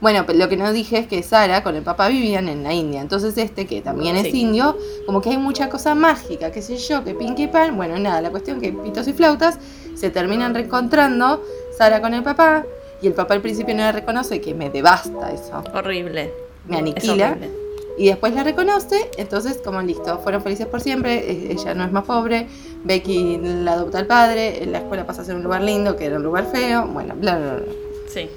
Bueno, 0.00 0.24
pero 0.26 0.38
lo 0.38 0.48
que 0.48 0.56
no 0.56 0.72
dije 0.72 0.98
es 0.98 1.06
que 1.08 1.24
Sara 1.24 1.64
con 1.64 1.74
el 1.74 1.82
papá 1.82 2.06
vivían 2.06 2.48
en 2.48 2.62
la 2.62 2.72
India. 2.72 3.00
Entonces 3.00 3.36
este, 3.36 3.66
que 3.66 3.80
también 3.80 4.14
es 4.16 4.30
Sí. 4.30 4.42
indio, 4.42 4.78
como 5.06 5.20
que 5.20 5.30
hay 5.30 5.38
mucha 5.38 5.68
cosa 5.68 5.96
mágica, 5.96 6.52
qué 6.52 6.62
sé 6.62 6.76
yo, 6.76 7.02
que 7.02 7.14
Pinkie 7.14 7.48
Pan. 7.48 7.76
Bueno, 7.76 7.98
nada, 7.98 8.20
la 8.20 8.30
cuestión 8.30 8.60
que 8.60 8.70
pitos 8.72 9.08
y 9.08 9.12
flautas 9.12 9.58
se 9.96 10.10
terminan 10.10 10.54
reencontrando 10.54 11.42
Sara 11.76 12.00
con 12.00 12.14
el 12.14 12.22
papá. 12.22 12.64
Y 13.00 13.06
el 13.06 13.12
papá 13.14 13.34
al 13.34 13.40
principio 13.40 13.74
no 13.74 13.82
la 13.82 13.92
reconoce, 13.92 14.40
que 14.40 14.54
me 14.54 14.70
devasta 14.70 15.32
eso. 15.32 15.62
Horrible. 15.74 16.32
Me 16.66 16.78
aniquila. 16.78 17.30
horrible. 17.30 17.50
Y 17.96 18.06
después 18.06 18.32
la 18.32 18.44
reconoce, 18.44 19.10
entonces 19.16 19.60
como 19.64 19.82
listo, 19.82 20.18
fueron 20.20 20.40
felices 20.42 20.66
por 20.66 20.80
siempre, 20.80 21.30
e- 21.30 21.52
ella 21.52 21.74
no 21.74 21.84
es 21.84 21.90
más 21.90 22.04
pobre, 22.04 22.46
Becky 22.84 23.40
la 23.42 23.72
adopta 23.72 23.98
al 23.98 24.06
padre, 24.06 24.64
la 24.66 24.78
escuela 24.78 25.04
pasa 25.04 25.22
a 25.22 25.24
ser 25.24 25.34
un 25.34 25.42
lugar 25.42 25.62
lindo, 25.62 25.96
que 25.96 26.04
era 26.06 26.16
un 26.16 26.22
lugar 26.22 26.46
feo, 26.52 26.86
bueno, 26.86 27.14
bla, 27.16 27.36
bla, 27.36 27.54
bla. 27.56 27.64
Sí. 28.08 28.30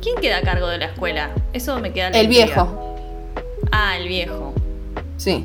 ¿Quién 0.00 0.16
queda 0.20 0.38
a 0.38 0.42
cargo 0.42 0.68
de 0.68 0.78
la 0.78 0.86
escuela? 0.86 1.30
Eso 1.52 1.78
me 1.80 1.92
queda 1.92 2.10
la 2.10 2.18
El 2.20 2.26
intriga. 2.26 2.46
viejo, 2.46 2.96
Ah, 3.72 3.96
el 3.98 4.06
viejo. 4.08 4.52
sí. 5.16 5.44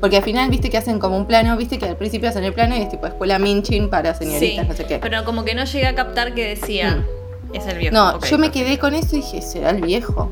Porque 0.00 0.18
al 0.18 0.22
final, 0.22 0.50
viste 0.50 0.68
que 0.70 0.76
hacen 0.76 0.98
como 0.98 1.16
un 1.16 1.26
plano, 1.26 1.56
viste 1.56 1.78
que 1.78 1.86
al 1.86 1.96
principio 1.96 2.28
hacen 2.28 2.44
el 2.44 2.52
plano 2.52 2.76
y 2.76 2.82
es 2.82 2.88
tipo 2.90 3.06
escuela 3.06 3.38
Minchin 3.38 3.88
para 3.88 4.14
señoritas, 4.14 4.64
sí. 4.64 4.68
no 4.68 4.74
sé 4.76 4.84
qué. 4.84 4.98
Pero 4.98 5.24
como 5.24 5.44
que 5.44 5.54
no 5.54 5.64
llegué 5.64 5.86
a 5.86 5.94
captar 5.94 6.34
que 6.34 6.46
decía. 6.48 7.04
Es 7.52 7.66
el 7.66 7.78
viejo. 7.78 7.94
No, 7.94 8.20
yo 8.20 8.38
me 8.38 8.50
quedé 8.50 8.78
con 8.78 8.94
eso 8.94 9.16
y 9.16 9.20
dije, 9.20 9.40
será 9.40 9.70
el 9.70 9.80
viejo. 9.82 10.30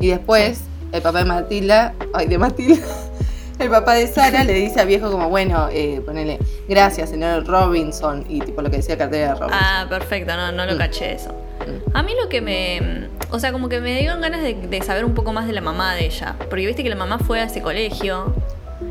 Y 0.00 0.08
después, 0.08 0.60
el 0.92 1.02
papá 1.02 1.18
de 1.20 1.24
Matilda, 1.24 1.94
ay, 2.12 2.26
de 2.28 2.38
Matilda, 2.38 2.84
el 3.58 3.70
papá 3.70 3.94
de 3.94 4.06
Sara 4.06 4.44
le 4.44 4.52
dice 4.52 4.80
al 4.80 4.86
viejo 4.86 5.10
como, 5.10 5.28
bueno, 5.28 5.68
eh, 5.72 6.00
ponele, 6.04 6.38
gracias, 6.68 7.10
señor 7.10 7.46
Robinson, 7.46 8.24
y 8.28 8.40
tipo 8.40 8.62
lo 8.62 8.70
que 8.70 8.76
decía 8.76 8.96
cartera 8.98 9.28
de 9.34 9.40
Robinson. 9.40 9.60
Ah, 9.60 9.86
perfecto, 9.88 10.36
no, 10.36 10.52
no 10.52 10.66
lo 10.66 10.74
Mm. 10.74 10.78
caché 10.78 11.12
eso. 11.14 11.30
Mm. 11.30 11.96
A 11.96 12.02
mí 12.02 12.12
lo 12.22 12.28
que 12.28 12.40
me. 12.40 13.08
O 13.30 13.38
sea, 13.40 13.50
como 13.52 13.68
que 13.68 13.80
me 13.80 13.98
dieron 13.98 14.20
ganas 14.20 14.42
de, 14.42 14.54
de 14.54 14.82
saber 14.82 15.04
un 15.04 15.14
poco 15.14 15.32
más 15.32 15.46
de 15.46 15.52
la 15.52 15.60
mamá 15.62 15.94
de 15.94 16.06
ella. 16.06 16.36
Porque 16.50 16.66
viste 16.66 16.82
que 16.82 16.90
la 16.90 16.96
mamá 16.96 17.18
fue 17.18 17.40
a 17.40 17.44
ese 17.44 17.62
colegio. 17.62 18.34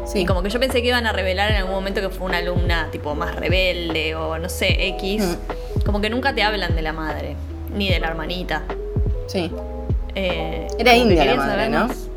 Sí. 0.06 0.20
Y 0.22 0.26
como 0.26 0.44
que 0.44 0.50
yo 0.50 0.60
pensé 0.60 0.82
que 0.82 0.88
iban 0.90 1.06
a 1.08 1.12
revelar 1.14 1.52
en 1.52 1.58
algún 1.58 1.74
momento 1.74 2.02
que 2.02 2.10
fue 2.10 2.28
una 2.28 2.38
alumna 2.38 2.90
tipo 2.92 3.16
más 3.16 3.36
rebelde 3.36 4.16
o 4.16 4.38
no 4.38 4.50
sé, 4.50 4.88
X. 4.90 5.24
Mm. 5.24 5.82
Como 5.86 6.02
que 6.02 6.10
nunca 6.10 6.34
te 6.34 6.44
hablan 6.44 6.76
de 6.76 6.82
la 6.82 6.94
madre, 6.94 7.36
ni 7.76 7.90
de 7.90 8.00
la 8.00 8.08
hermanita. 8.08 8.64
Sí. 9.28 9.52
Eh, 10.16 10.68
Era 10.78 10.96
india 10.96 11.18
la 11.18 11.24
quería 11.24 11.36
madre, 11.38 11.52
saber 11.52 11.70
¿no? 11.72 11.88
más. 11.88 12.10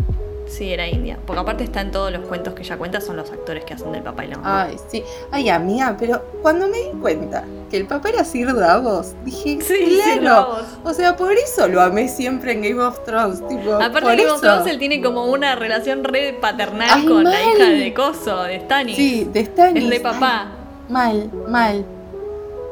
Sí, 0.57 0.73
era 0.73 0.89
india. 0.89 1.19
Porque 1.27 1.41
aparte 1.41 1.65
está 1.65 1.83
en 1.83 1.91
todos 1.91 2.11
los 2.11 2.27
cuentos 2.27 2.55
que 2.55 2.63
ella 2.63 2.79
cuenta, 2.79 3.03
son 3.03 3.17
los 3.17 3.31
actores 3.31 3.63
que 3.65 3.75
hacen 3.75 3.93
del 3.93 4.03
papá 4.03 4.25
y 4.25 4.29
la 4.29 4.37
mamá. 4.39 4.63
Ay, 4.63 4.77
sí. 4.89 5.05
Ay, 5.31 5.51
amiga, 5.51 5.95
pero 5.99 6.23
cuando 6.41 6.67
me 6.67 6.79
di 6.79 6.91
cuenta 6.99 7.45
que 7.71 7.77
el 7.77 7.87
papá 7.87 8.09
era 8.09 8.25
Sir 8.25 8.55
Davos, 8.55 9.13
dije, 9.23 9.59
Sí, 9.61 10.01
claro. 10.01 10.57
O 10.83 10.95
sea, 10.95 11.15
por 11.15 11.33
eso 11.33 11.69
lo 11.69 11.83
amé 11.83 12.09
siempre 12.09 12.53
en 12.53 12.63
Game 12.63 12.81
of 12.81 13.05
Thrones. 13.05 13.47
Tipo, 13.47 13.75
Aparte 13.75 14.09
de 14.09 14.17
Game 14.17 14.31
of 14.31 14.41
Thrones, 14.41 14.67
él 14.67 14.79
tiene 14.79 15.03
como 15.03 15.27
una 15.27 15.57
relación 15.57 16.05
re 16.05 16.33
paternal 16.41 16.89
Ay, 16.91 17.07
con 17.07 17.25
la 17.25 17.43
hija 17.43 17.69
de 17.69 17.93
Coso, 17.93 18.45
de 18.45 18.61
Stannis. 18.61 18.97
Sí, 18.97 19.29
de 19.31 19.45
Stannis. 19.45 19.85
Es 19.85 19.91
re 19.91 20.01
papá. 20.01 20.53
Ay, 20.89 20.89
mal, 20.89 21.31
mal. 21.49 21.85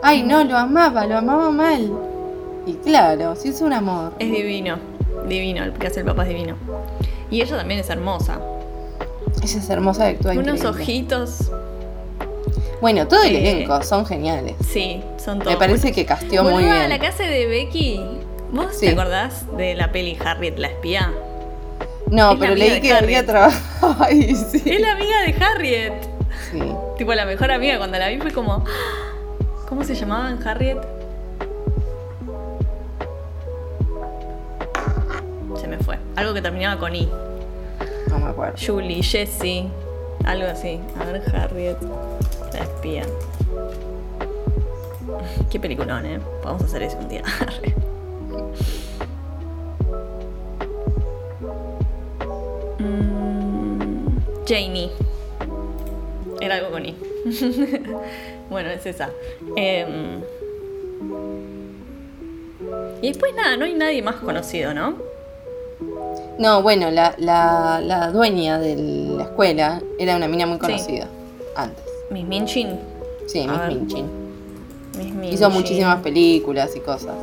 Ay, 0.02 0.22
no, 0.22 0.42
lo 0.42 0.56
amaba, 0.56 1.06
lo 1.06 1.18
amaba 1.18 1.50
mal. 1.50 1.92
Y 2.66 2.72
claro, 2.76 3.36
sí 3.36 3.50
es 3.50 3.60
un 3.60 3.74
amor. 3.74 4.14
Es 4.18 4.30
divino. 4.30 4.78
Divino, 5.28 5.64
el 5.64 5.72
que 5.72 5.86
hace 5.86 6.00
el 6.00 6.06
papá 6.06 6.22
es 6.22 6.30
divino. 6.30 6.56
Y 7.34 7.42
ella 7.42 7.56
también 7.56 7.80
es 7.80 7.90
hermosa. 7.90 8.38
Ella 9.42 9.58
es 9.58 9.68
hermosa 9.70 10.08
y 10.08 10.14
actúa 10.14 10.32
Unos 10.34 10.46
increíble. 10.58 10.68
ojitos. 10.68 11.50
Bueno, 12.80 13.08
todo 13.08 13.24
el 13.24 13.34
Eh, 13.34 13.50
elenco, 13.50 13.82
son 13.82 14.06
geniales. 14.06 14.54
Sí, 14.68 15.02
son 15.22 15.40
todos. 15.40 15.52
Me 15.52 15.58
parece 15.58 15.90
que 15.90 16.06
casteó 16.06 16.44
muy 16.44 16.52
Boluda, 16.52 16.86
bien. 16.86 17.00
la 17.00 17.08
hace 17.08 17.24
de 17.24 17.46
Becky. 17.46 18.00
¿Vos 18.52 18.66
Sí. 18.78 18.86
te 18.86 18.92
acordás 18.92 19.44
de 19.56 19.74
la 19.74 19.90
peli 19.90 20.16
Harriet 20.24 20.56
la 20.58 20.68
espía? 20.68 21.12
No, 22.08 22.32
es 22.34 22.38
pero 22.38 22.54
leí 22.54 22.70
de 22.70 22.80
que 22.80 22.92
había 22.92 23.18
Harriet. 23.18 23.26
trabajado 23.26 23.96
ahí, 24.04 24.32
sí. 24.52 24.62
Es 24.64 24.80
la 24.80 24.92
amiga 24.92 25.22
de 25.26 25.44
Harriet. 25.44 25.92
Sí. 26.52 26.60
Tipo 26.98 27.14
la 27.14 27.24
mejor 27.24 27.50
amiga. 27.50 27.78
Cuando 27.78 27.98
la 27.98 28.08
vi 28.10 28.18
fue 28.18 28.30
como. 28.30 28.52
"Ah, 28.64 28.64
¿Cómo 29.68 29.82
se 29.82 29.96
llamaban 29.96 30.38
Harriet? 30.46 30.78
Fue. 35.84 35.98
Algo 36.16 36.34
que 36.34 36.42
terminaba 36.42 36.78
con 36.80 36.94
I. 36.94 37.08
No 38.08 38.18
me 38.18 38.26
acuerdo. 38.26 38.54
Julie, 38.64 39.02
Jessie, 39.02 39.68
algo 40.24 40.46
así. 40.48 40.80
A 40.98 41.04
ver, 41.04 41.22
Harriet, 41.34 41.76
la 42.52 42.60
espía. 42.60 43.04
Qué 45.50 45.60
peliculón, 45.60 46.06
¿eh? 46.06 46.20
Podemos 46.42 46.62
hacer 46.62 46.82
eso 46.82 46.98
un 46.98 47.08
día. 47.08 47.22
Mm, 52.76 54.18
Janie. 54.46 54.90
Era 56.40 56.56
algo 56.56 56.70
con 56.70 56.84
I. 56.84 56.94
bueno, 58.50 58.68
es 58.70 58.84
esa. 58.84 59.10
Em, 59.56 60.20
y 63.00 63.08
después 63.08 63.34
nada, 63.34 63.56
no 63.56 63.64
hay 63.64 63.74
nadie 63.74 64.02
más 64.02 64.16
conocido, 64.16 64.74
¿no? 64.74 64.96
No, 66.38 66.62
bueno, 66.62 66.90
la, 66.90 67.14
la, 67.18 67.80
la 67.82 68.10
dueña 68.10 68.58
de 68.58 68.76
la 68.76 69.22
escuela 69.24 69.80
era 69.98 70.16
una 70.16 70.26
mina 70.28 70.46
muy 70.46 70.56
Sí. 70.56 70.60
conocida 70.62 71.08
antes. 71.54 71.84
Miss 72.10 72.24
Minchin. 72.26 72.78
Sí, 73.26 73.46
Miss. 73.46 73.68
Minchin. 73.78 74.06
Miss 74.96 75.32
Hizo 75.34 75.44
Minchin. 75.48 75.50
muchísimas 75.52 76.00
películas 76.02 76.74
y 76.76 76.80
cosas. 76.80 77.14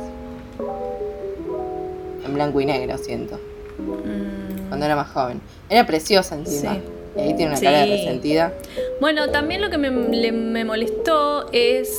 En 2.24 2.34
blanco 2.34 2.60
y 2.60 2.66
negro, 2.66 2.96
siento. 2.98 3.38
Mm, 3.78 4.68
Cuando 4.68 4.86
era 4.86 4.96
más 4.96 5.10
joven. 5.10 5.40
Era 5.68 5.86
preciosa 5.86 6.34
encima. 6.34 6.74
Sí. 6.74 6.80
Y 7.16 7.20
ahí 7.20 7.34
tiene 7.34 7.52
una 7.52 7.60
cara 7.60 7.80
de 7.80 7.84
Sí. 7.86 7.90
resentida. 7.92 8.52
Bueno, 9.00 9.28
también 9.30 9.60
lo 9.60 9.68
que 9.68 9.76
me, 9.76 9.90
le- 9.90 10.32
me 10.32 10.64
molestó 10.64 11.46
es. 11.52 11.94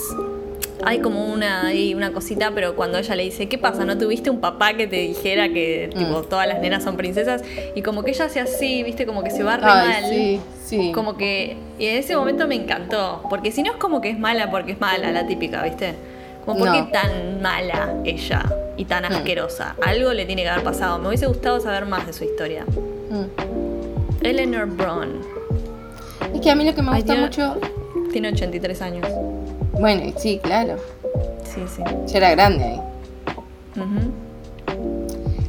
Hay 0.86 1.00
como 1.00 1.26
una, 1.32 1.68
ahí 1.68 1.94
una 1.94 2.12
cosita, 2.12 2.52
pero 2.54 2.76
cuando 2.76 2.98
ella 2.98 3.16
le 3.16 3.24
dice, 3.24 3.48
¿qué 3.48 3.58
pasa? 3.58 3.86
¿No 3.86 3.98
tuviste 3.98 4.30
un 4.30 4.40
papá 4.40 4.74
que 4.76 4.88
te 4.88 4.98
dijera 4.98 5.50
que 5.50 5.90
tipo, 5.96 6.20
Mm. 6.22 6.26
todas 6.30 6.48
las 6.48 6.60
nenas 6.60 6.84
son 6.84 6.98
princesas? 6.98 7.42
Y 7.76 7.82
como 7.82 8.04
que 8.04 8.12
ella 8.12 8.26
hace 8.26 8.40
así, 8.40 8.84
viste, 8.84 9.06
como 9.06 9.24
que 9.24 9.32
se 9.32 9.44
va 9.44 9.58
re 9.58 9.66
Ay, 9.66 9.88
mal. 10.02 10.04
sí, 10.10 10.40
sí. 10.66 10.92
Como 10.94 11.18
que 11.18 11.58
y 11.80 11.86
en 11.88 11.98
ese 11.98 12.16
momento 12.16 12.48
me 12.48 12.56
encantó. 12.56 13.24
Porque 13.30 13.52
si 13.52 13.64
no 13.64 13.72
es 13.72 13.78
como 13.78 14.02
que 14.02 14.10
es 14.10 14.20
mala 14.20 14.52
porque 14.52 14.74
es 14.74 14.80
mala, 14.82 15.12
la 15.12 15.26
típica, 15.28 15.64
¿viste? 15.64 15.94
Como 16.46 16.60
por 16.60 16.68
No. 16.70 16.74
qué 16.74 16.92
tan 16.92 17.42
mala 17.42 17.94
ella 18.04 18.44
y 18.78 18.86
tan 18.86 19.04
Mm. 19.04 19.14
asquerosa. 19.16 19.76
Algo 19.86 20.12
le 20.14 20.26
tiene 20.26 20.44
que 20.44 20.50
haber 20.50 20.64
pasado. 20.64 21.00
Me 21.00 21.08
hubiese 21.08 21.26
gustado 21.28 21.60
saber 21.60 21.86
más 21.86 22.06
de 22.06 22.14
su 22.14 22.24
historia. 22.26 22.66
Mm. 23.10 24.26
Eleanor 24.26 24.66
Braun. 24.68 25.20
Es 26.34 26.42
que 26.42 26.50
a 26.52 26.56
mí 26.56 26.66
lo 26.66 26.74
que 26.74 26.82
me 26.82 26.90
Ay, 26.92 27.02
gusta 27.02 27.14
tiene- 27.14 27.28
mucho. 27.28 27.58
Tiene 28.12 28.30
83 28.30 28.82
años. 28.82 29.08
Bueno, 29.74 30.14
sí, 30.18 30.40
claro. 30.42 30.76
Sí, 31.44 31.62
sí. 31.68 31.84
Ya 32.08 32.18
era 32.18 32.32
grande 32.32 32.64
ahí. 32.64 32.82
Ujú. 33.76 34.12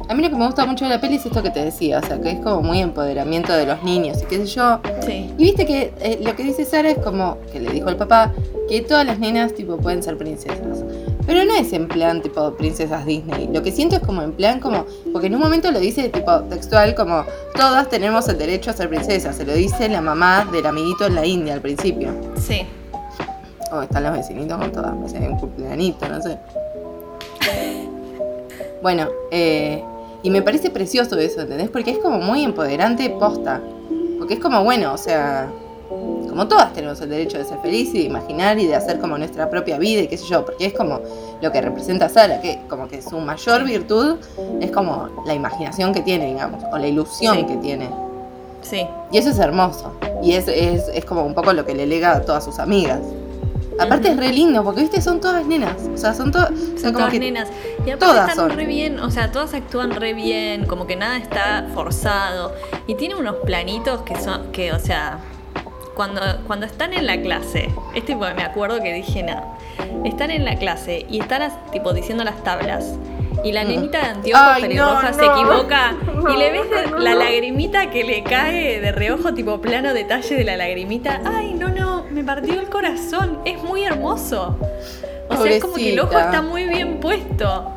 A 0.07 0.13
mí 0.13 0.21
lo 0.21 0.29
que 0.29 0.35
me 0.35 0.45
gusta 0.45 0.65
mucho 0.65 0.85
de 0.85 0.91
la 0.91 1.01
peli 1.01 1.15
es 1.15 1.25
esto 1.25 1.41
que 1.41 1.49
te 1.49 1.63
decía, 1.63 1.99
o 1.99 2.05
sea, 2.05 2.21
que 2.21 2.31
es 2.31 2.39
como 2.39 2.61
muy 2.61 2.79
empoderamiento 2.79 3.53
de 3.53 3.65
los 3.65 3.81
niños 3.81 4.21
y 4.21 4.25
qué 4.25 4.37
sé 4.37 4.45
yo. 4.45 4.79
Sí. 5.03 5.31
Y 5.37 5.43
viste 5.43 5.65
que 5.65 5.93
eh, 5.99 6.19
lo 6.21 6.35
que 6.35 6.43
dice 6.43 6.63
Sara 6.63 6.91
es 6.91 6.99
como 6.99 7.39
que 7.51 7.59
le 7.59 7.71
dijo 7.71 7.89
el 7.89 7.97
papá 7.97 8.31
que 8.69 8.81
todas 8.81 9.05
las 9.05 9.17
nenas 9.17 9.53
tipo 9.55 9.77
pueden 9.77 10.03
ser 10.03 10.15
princesas. 10.17 10.83
Pero 11.25 11.43
no 11.43 11.55
es 11.55 11.73
en 11.73 11.87
plan 11.87 12.21
tipo 12.21 12.51
princesas 12.53 13.03
Disney. 13.05 13.49
Lo 13.51 13.63
que 13.63 13.71
siento 13.71 13.95
es 13.95 14.03
como 14.03 14.21
en 14.21 14.33
plan 14.33 14.59
como 14.59 14.85
porque 15.11 15.25
en 15.25 15.35
un 15.35 15.41
momento 15.41 15.71
lo 15.71 15.79
dice 15.79 16.09
tipo 16.09 16.39
textual 16.41 16.93
como 16.93 17.23
todas 17.55 17.89
tenemos 17.89 18.27
el 18.27 18.37
derecho 18.37 18.69
a 18.69 18.73
ser 18.73 18.89
princesas. 18.89 19.35
Se 19.35 19.43
lo 19.43 19.53
dice 19.53 19.89
la 19.89 20.01
mamá 20.01 20.47
del 20.51 20.67
amiguito 20.67 21.07
en 21.07 21.15
la 21.15 21.25
India 21.25 21.55
al 21.55 21.61
principio. 21.61 22.09
Sí. 22.39 22.61
O 23.71 23.81
están 23.81 24.03
los 24.03 24.13
vecinitos 24.13 24.57
con 24.57 24.71
todas, 24.71 24.93
me 24.95 25.27
un 25.29 25.37
cumpleañito, 25.37 26.07
no 26.07 26.21
sé. 26.21 26.37
Bueno, 28.81 29.07
eh, 29.31 29.83
y 30.23 30.29
me 30.29 30.41
parece 30.41 30.69
precioso 30.69 31.17
eso, 31.17 31.41
¿entendés? 31.41 31.69
Porque 31.69 31.91
es 31.91 31.97
como 31.99 32.19
muy 32.19 32.43
empoderante 32.43 33.09
posta. 33.09 33.61
Porque 34.17 34.35
es 34.35 34.39
como, 34.39 34.63
bueno, 34.63 34.93
o 34.93 34.97
sea, 34.97 35.49
como 35.89 36.47
todas 36.47 36.73
tenemos 36.73 36.99
el 37.01 37.09
derecho 37.09 37.37
de 37.37 37.45
ser 37.45 37.59
felices 37.59 37.95
y 37.95 37.97
de 37.99 38.03
imaginar 38.05 38.59
y 38.59 38.65
de 38.67 38.75
hacer 38.75 38.99
como 38.99 39.17
nuestra 39.17 39.49
propia 39.49 39.77
vida 39.77 40.01
y 40.01 40.07
qué 40.07 40.17
sé 40.17 40.25
yo, 40.25 40.45
porque 40.45 40.65
es 40.67 40.73
como 40.73 40.99
lo 41.41 41.51
que 41.51 41.61
representa 41.61 42.09
Sara, 42.09 42.41
que 42.41 42.59
como 42.69 42.87
que 42.87 43.01
su 43.01 43.19
mayor 43.19 43.63
virtud 43.63 44.17
es 44.61 44.71
como 44.71 45.09
la 45.25 45.33
imaginación 45.33 45.93
que 45.93 46.01
tiene, 46.01 46.27
digamos, 46.27 46.63
o 46.71 46.77
la 46.77 46.87
ilusión 46.87 47.37
Sí. 47.37 47.45
que 47.45 47.57
tiene. 47.57 47.89
Sí. 48.61 48.87
Y 49.11 49.17
eso 49.17 49.29
es 49.29 49.39
hermoso. 49.39 49.93
Y 50.23 50.33
es, 50.33 50.47
es, 50.47 50.87
es 50.93 51.05
como 51.05 51.23
un 51.23 51.33
poco 51.35 51.53
lo 51.53 51.65
que 51.65 51.75
le 51.75 51.85
lega 51.85 52.15
a 52.15 52.21
todas 52.21 52.43
sus 52.43 52.57
amigas. 52.59 52.99
Aparte 53.79 54.09
es 54.09 54.17
re 54.17 54.31
lindo, 54.31 54.63
porque 54.63 54.81
viste, 54.81 55.01
son 55.01 55.19
todas 55.19 55.45
nenas. 55.45 55.75
O 55.93 55.97
sea, 55.97 56.13
son 56.13 56.31
todas. 56.31 56.51
O 56.51 56.55
sea, 56.55 56.79
Son 56.79 56.93
como 56.93 56.97
todas 56.99 57.11
que. 57.11 57.19
nenas. 57.19 57.49
Y 57.79 57.91
aparte 57.91 57.97
todas 57.97 58.29
están 58.29 58.49
son. 58.49 58.57
re 58.57 58.65
bien, 58.65 58.99
o 58.99 59.11
sea, 59.11 59.31
todas 59.31 59.53
actúan 59.53 59.91
re 59.91 60.13
bien, 60.13 60.65
como 60.65 60.87
que 60.87 60.95
nada 60.95 61.17
está 61.17 61.67
forzado. 61.73 62.53
Y 62.87 62.95
tiene 62.95 63.15
unos 63.15 63.35
planitos 63.45 64.01
que 64.03 64.15
son, 64.15 64.51
que, 64.51 64.71
o 64.71 64.79
sea, 64.79 65.19
cuando, 65.95 66.21
cuando 66.47 66.65
están 66.65 66.93
en 66.93 67.05
la 67.05 67.21
clase, 67.21 67.69
este 67.95 68.15
me 68.15 68.43
acuerdo 68.43 68.81
que 68.81 68.93
dije 68.93 69.23
nada. 69.23 69.57
Están 70.03 70.31
en 70.31 70.45
la 70.45 70.55
clase 70.57 71.05
y 71.09 71.19
están 71.19 71.51
tipo 71.71 71.93
diciendo 71.93 72.23
las 72.23 72.43
tablas. 72.43 72.93
Y 73.45 73.51
la 73.51 73.63
nenita 73.63 73.99
de 73.99 74.05
anteojos 74.07 74.59
pelirroja 74.59 75.11
no, 75.11 75.13
se 75.13 75.25
no. 75.25 75.33
equivoca 75.35 75.95
y 76.33 76.37
le 76.37 76.51
ves 76.51 76.65
la 76.97 77.13
lagrimita 77.13 77.91
que 77.91 78.03
le 78.03 78.23
cae 78.23 78.81
de 78.81 78.91
reojo, 78.91 79.35
tipo 79.35 79.61
plano 79.61 79.93
detalle 79.93 80.35
de 80.35 80.43
la 80.43 80.57
lagrimita. 80.57 81.21
Ay, 81.23 81.53
no, 81.53 81.69
no, 81.69 82.05
me 82.09 82.23
partió 82.23 82.59
el 82.59 82.67
corazón. 82.69 83.37
Es 83.45 83.61
muy 83.61 83.83
hermoso. 83.83 84.57
O 85.29 85.37
sea, 85.37 85.51
es 85.51 85.61
como 85.61 85.75
que 85.75 85.93
el 85.93 85.99
ojo 85.99 86.17
está 86.17 86.41
muy 86.41 86.65
bien 86.65 86.99
puesto. 86.99 87.71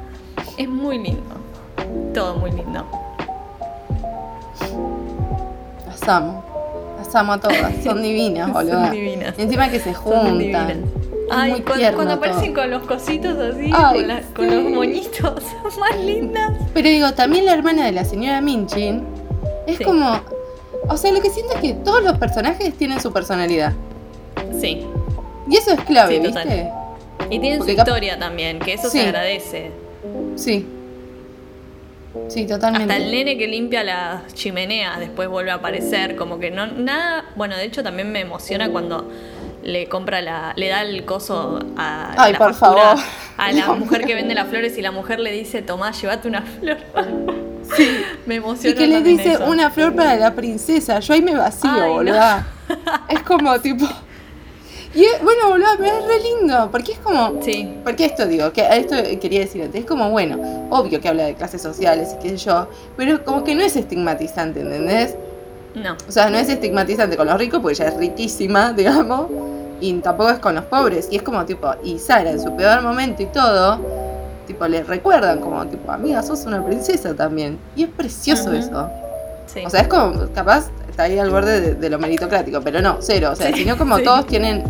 Es 0.57 0.69
muy 0.69 0.99
lindo. 0.99 1.37
Todo 2.15 2.37
muy 2.37 2.51
lindo. 2.51 2.87
Las 5.87 6.09
amo. 6.09 6.45
Las 6.97 7.15
amo 7.15 7.35
a 7.35 7.41
todas. 7.41 7.75
Son 7.85 8.03
divinas, 8.03 8.47
Son 8.47 8.55
boludo. 8.55 8.91
divinas. 8.91 9.35
Y 9.39 9.43
encima 9.43 9.69
que 9.71 9.81
se 9.81 9.93
Son 9.93 10.03
juntan. 10.03 10.83
Ay, 11.31 11.51
muy 11.53 11.61
cuando, 11.63 11.93
cuando 11.95 12.15
aparecen 12.15 12.55
con 12.55 12.71
los 12.71 12.83
cositos 12.85 13.37
así, 13.39 13.71
Ay, 13.75 13.99
con, 14.01 14.09
la- 14.09 14.21
con 14.35 14.49
sí. 14.49 14.55
los 14.55 14.65
moñitos, 14.73 15.43
son 15.71 15.81
más 15.81 15.97
lindas. 15.99 16.53
Pero 16.75 16.89
digo, 16.89 17.13
también 17.13 17.45
la 17.45 17.53
hermana 17.55 17.85
de 17.87 17.93
la 17.93 18.05
señora 18.05 18.41
Minchin 18.41 19.05
es 19.67 19.77
Sí. 19.79 19.85
como. 19.85 20.21
O 20.89 20.97
sea, 20.97 21.13
lo 21.13 21.21
que 21.21 21.29
siento 21.31 21.55
es 21.55 21.61
que 21.61 21.75
todos 21.75 22.03
los 22.03 22.17
personajes 22.19 22.73
tienen 22.75 23.01
su 23.01 23.13
personalidad. 23.13 23.73
Sí. 24.59 24.87
Y 25.51 25.57
eso 25.57 25.73
es 25.73 25.81
clave, 25.83 26.17
Sí, 26.17 26.23
total. 26.29 26.47
¿viste? 26.49 26.71
Y 27.31 27.39
tienen 27.41 27.59
Porque 27.59 27.75
su 27.75 27.79
historia 27.81 28.19
también, 28.19 28.59
que 28.59 28.73
eso 28.75 28.89
se 28.89 29.03
agradece. 29.03 29.71
Sí. 30.37 30.67
Sí, 32.29 32.47
totalmente. 32.47 32.93
Hasta 32.93 33.05
el 33.05 33.11
nene 33.11 33.37
que 33.37 33.47
limpia 33.47 33.85
las 33.85 34.33
chimeneas 34.35 34.99
después 34.99 35.29
vuelve 35.29 35.51
a 35.51 35.55
aparecer, 35.55 36.17
como 36.17 36.39
que 36.39 36.51
no 36.51 36.67
nada, 36.67 37.27
bueno, 37.37 37.57
de 37.57 37.65
hecho 37.65 37.83
también 37.83 38.11
me 38.11 38.21
emociona 38.21 38.71
cuando 38.71 39.09
le 39.69 39.89
compra 39.89 40.21
la 40.23 40.53
le 40.57 40.69
da 40.69 40.83
el 40.83 41.05
coso 41.05 41.59
a 41.77 42.15
Ay, 42.17 42.33
la 42.33 42.39
por 42.39 42.55
factura 42.55 42.97
favor. 42.97 43.05
a 43.37 43.53
la 43.53 43.73
mujer 43.75 44.05
que 44.05 44.15
vende 44.15 44.35
las 44.35 44.49
flores 44.49 44.77
y 44.79 44.83
la 44.83 44.91
mujer 44.91 45.21
le 45.21 45.31
dice, 45.33 45.63
"Tomá, 45.63 45.93
llévate 45.93 46.27
una 46.29 46.43
flor." 46.43 46.79
me 48.27 48.35
Y 48.35 48.39
emociona 48.39 48.77
que 48.77 48.87
le 48.87 49.01
dice 49.03 49.33
eso. 49.35 49.45
una 49.47 49.71
flor 49.71 49.95
para 49.95 50.17
la 50.17 50.35
princesa. 50.35 51.01
Yo 51.01 51.15
ahí 51.15 51.23
me 51.23 51.35
vacío, 51.37 51.71
Ay, 51.71 52.05
no. 52.07 52.45
Es 53.09 53.23
como 53.23 53.59
tipo. 53.61 53.87
Y 54.95 55.05
es- 55.05 55.23
bueno, 55.23 55.49
boluda, 55.51 55.75
pero 55.79 55.99
es 55.99 56.05
re 56.07 56.21
lindo. 56.21 56.71
Porque 56.73 56.93
es 56.93 56.99
como. 56.99 57.43
Sí. 57.43 57.75
Porque 57.85 58.07
esto 58.07 58.27
digo, 58.27 58.53
que 58.53 58.67
esto 58.71 58.97
quería 59.21 59.41
decir 59.41 59.63
antes, 59.63 59.83
es 59.83 59.87
como 59.87 60.11
bueno, 60.11 60.67
obvio 60.71 60.99
que 61.01 61.09
habla 61.09 61.25
de 61.25 61.35
clases 61.35 61.61
sociales 61.61 62.15
y 62.19 62.23
qué 62.23 62.31
sé 62.31 62.37
yo, 62.47 62.69
pero 62.97 63.23
como 63.23 63.45
que 63.45 63.55
no 63.55 63.63
es 63.63 63.77
estigmatizante, 63.77 64.61
¿entendés? 64.61 65.15
No. 65.75 65.95
O 66.09 66.11
sea, 66.11 66.31
no 66.31 66.39
es 66.39 66.49
estigmatizante 66.49 67.17
con 67.19 67.27
los 67.29 67.37
ricos 67.39 67.61
porque 67.61 67.75
ella 67.75 67.89
es 67.91 67.97
riquísima, 67.99 68.73
digamos, 68.77 69.27
y 69.81 69.93
tampoco 70.01 70.31
es 70.31 70.39
con 70.39 70.55
los 70.55 70.65
pobres. 70.65 71.09
Y 71.11 71.17
es 71.17 71.23
como 71.23 71.45
tipo, 71.45 71.71
y 71.83 71.99
Sara 71.99 72.31
en 72.31 72.41
su 72.41 72.55
peor 72.57 72.83
momento 72.83 73.23
y 73.23 73.27
todo, 73.27 73.79
tipo, 74.47 74.67
le 74.67 74.83
recuerdan 74.83 75.41
como 75.41 75.67
tipo, 75.67 75.91
amiga, 75.93 76.23
sos 76.23 76.45
una 76.47 76.65
princesa 76.65 77.15
también. 77.15 77.59
Y 77.77 77.85
es 77.85 77.91
precioso 77.91 78.51
Ujú. 78.51 78.59
eso. 78.59 78.91
Sí. 79.47 79.63
O 79.65 79.71
sea, 79.71 79.81
es 79.83 79.89
como, 79.89 80.31
capaz, 80.35 80.67
está 80.91 81.05
ahí 81.05 81.19
al 81.19 81.31
borde 81.31 81.61
de, 81.61 81.75
de 81.75 81.91
lo 81.91 81.99
meritocrático, 81.99 82.61
pero 82.61 82.81
no, 82.83 82.99
cero. 83.01 83.31
O 83.33 83.37
sea, 83.37 83.49
Sí, 83.49 83.61
sino 83.61 83.77
como 83.79 83.97
sí. 83.99 84.05
todos 84.05 84.27
tienen. 84.27 84.65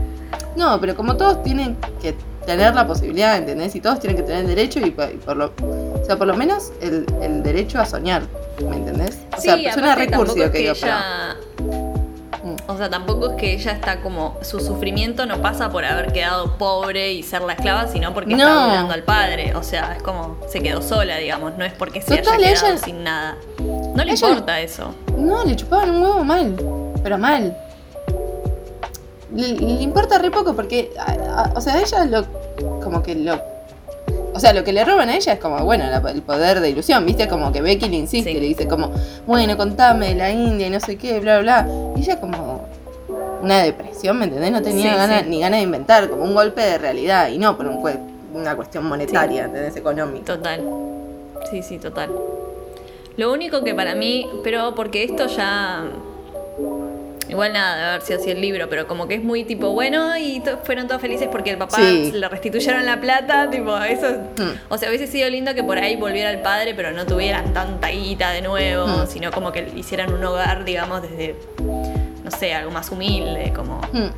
No, 0.56 0.80
pero 0.80 0.94
como 0.96 1.16
todos 1.16 1.42
tienen 1.42 1.76
que 2.02 2.14
tener 2.46 2.74
la 2.74 2.86
posibilidad, 2.86 3.36
¿entendés? 3.36 3.74
Y 3.76 3.80
todos 3.80 3.98
tienen 4.00 4.16
que 4.16 4.22
tener 4.22 4.40
el 4.42 4.46
derecho 4.48 4.80
y, 4.80 4.90
por- 4.90 5.10
y 5.10 5.16
por 5.16 5.36
lo. 5.36 5.52
O 5.62 6.02
sea, 6.06 6.16
por 6.16 6.26
lo 6.26 6.34
menos 6.34 6.72
el, 6.80 7.04
el 7.22 7.42
derecho 7.42 7.80
a 7.80 7.86
soñar, 7.86 8.22
¿me 8.68 8.76
entendés? 8.76 9.18
O 9.36 9.40
sea, 9.40 9.54
suena 9.54 9.92
es 9.94 9.98
que 9.98 10.06
que 10.50 10.50
pero. 10.50 10.72
ella 10.86 11.36
Mm. 11.60 11.87
O 12.66 12.76
sea, 12.76 12.88
tampoco 12.90 13.30
es 13.30 13.36
que 13.36 13.52
ella 13.54 13.72
está 13.72 14.00
como. 14.00 14.36
Su 14.42 14.60
sufrimiento 14.60 15.26
no 15.26 15.40
pasa 15.42 15.70
por 15.70 15.84
haber 15.84 16.12
quedado 16.12 16.56
pobre 16.58 17.12
y 17.12 17.22
ser 17.22 17.42
la 17.42 17.54
esclava, 17.54 17.88
sino 17.88 18.14
porque 18.14 18.34
No. 18.34 18.46
está 18.48 18.64
cuidando 18.66 18.94
al 18.94 19.02
padre. 19.02 19.54
O 19.54 19.62
sea, 19.62 19.94
es 19.96 20.02
como. 20.02 20.36
Se 20.48 20.60
quedó 20.60 20.82
sola, 20.82 21.16
digamos. 21.16 21.56
No 21.58 21.64
es 21.64 21.72
porque 21.72 22.00
se 22.02 22.16
Total, 22.18 22.34
haya 22.42 22.52
quedado 22.54 22.66
ella- 22.74 22.78
sin 22.84 23.04
nada. 23.04 23.36
No 23.58 24.04
le 24.04 24.12
ella- 24.12 24.28
importa 24.28 24.60
eso. 24.60 24.94
No, 25.16 25.44
le 25.44 25.56
chupaban 25.56 25.90
un 25.90 26.02
huevo 26.02 26.24
mal, 26.24 26.54
pero 27.02 27.18
mal. 27.18 27.56
Le, 29.34 29.48
le 29.54 29.82
importa 29.82 30.18
re 30.18 30.30
poco 30.30 30.54
porque, 30.56 30.90
a- 30.98 31.42
a- 31.42 31.52
o 31.54 31.60
sea, 31.60 31.80
ella 31.80 32.04
lo, 32.06 32.24
como 32.82 33.02
que 33.02 33.14
lo, 33.14 33.38
o 34.34 34.40
sea, 34.40 34.52
lo 34.52 34.62
que 34.64 34.72
le 34.72 34.84
roban 34.84 35.08
a 35.08 35.16
ella 35.16 35.32
es 35.34 35.38
como, 35.38 35.64
bueno, 35.64 35.84
la- 35.88 36.10
el 36.10 36.22
poder 36.22 36.60
de 36.60 36.70
ilusión, 36.70 37.04
¿viste? 37.06 37.28
Como 37.28 37.50
que 37.52 37.60
Becky 37.60 37.88
le 37.88 37.96
insiste, 37.96 38.32
Sí. 38.32 38.38
le 38.40 38.46
dice 38.46 38.68
como, 38.68 38.90
bueno, 39.26 39.56
contame 39.56 40.08
de 40.08 40.14
la 40.14 40.30
India 40.30 40.66
y 40.66 40.70
no 40.70 40.80
sé 40.80 40.96
qué, 40.96 41.20
bla, 41.20 41.40
bla, 41.40 41.62
bla. 41.62 41.74
Y 41.96 42.00
ella 42.02 42.20
como 42.20 42.66
una 43.42 43.62
depresión, 43.62 44.18
¿me 44.18 44.24
entendés? 44.26 44.50
No 44.52 44.62
tenía 44.62 44.90
Sí, 44.92 44.96
ganas, 44.96 45.22
sí. 45.22 45.28
ni 45.30 45.40
ganas 45.40 45.58
de 45.60 45.64
inventar, 45.64 46.08
como 46.10 46.24
un 46.24 46.34
golpe 46.34 46.60
de 46.60 46.78
realidad 46.78 47.28
y 47.28 47.38
no 47.38 47.56
por 47.56 47.66
un 47.66 47.82
cue- 47.82 47.98
una 48.34 48.54
cuestión 48.56 48.84
monetaria, 48.86 49.44
¿entendés? 49.46 49.74
Económica. 49.76 50.24
Total. 50.36 50.60
Sí, 51.50 51.62
sí, 51.62 51.78
total. 51.78 52.10
Lo 53.16 53.32
único 53.32 53.64
que 53.64 53.74
para 53.74 53.94
mí. 53.94 54.28
Pero 54.44 54.74
porque 54.74 55.02
esto 55.04 55.26
ya. 55.26 55.84
Igual 57.28 57.52
nada 57.52 57.76
de 57.76 57.82
haber 57.90 58.02
sido 58.02 58.20
así 58.20 58.30
el 58.30 58.40
libro, 58.40 58.68
pero 58.70 58.86
como 58.86 59.06
que 59.06 59.14
es 59.16 59.22
muy 59.22 59.44
tipo, 59.44 59.70
bueno, 59.72 60.16
y 60.16 60.40
to- 60.40 60.58
fueron 60.64 60.86
todos 60.88 61.00
felices 61.00 61.28
porque 61.30 61.50
el 61.50 61.58
papá 61.58 61.76
Sí. 61.76 62.10
le 62.12 62.28
restituyeron 62.28 62.86
la 62.86 63.00
plata, 63.00 63.50
tipo, 63.50 63.76
eso. 63.78 64.06
Hmm. 64.36 64.52
O 64.70 64.78
sea, 64.78 64.88
hubiese 64.88 65.06
sido 65.06 65.28
lindo 65.28 65.54
que 65.54 65.62
por 65.62 65.78
ahí 65.78 65.96
volviera 65.96 66.30
el 66.30 66.40
padre, 66.40 66.74
pero 66.74 66.90
no 66.92 67.04
tuvieran 67.06 67.52
tanta 67.52 67.88
guita 67.88 68.30
de 68.30 68.42
nuevo, 68.42 68.86
Hmm. 68.86 69.06
sino 69.06 69.30
como 69.30 69.52
que 69.52 69.70
hicieran 69.76 70.12
un 70.12 70.24
hogar, 70.24 70.64
digamos, 70.64 71.02
desde, 71.02 71.36
no 72.24 72.30
sé, 72.30 72.54
algo 72.54 72.70
más 72.70 72.90
humilde, 72.90 73.52
como... 73.54 73.80
Mm. 73.92 74.08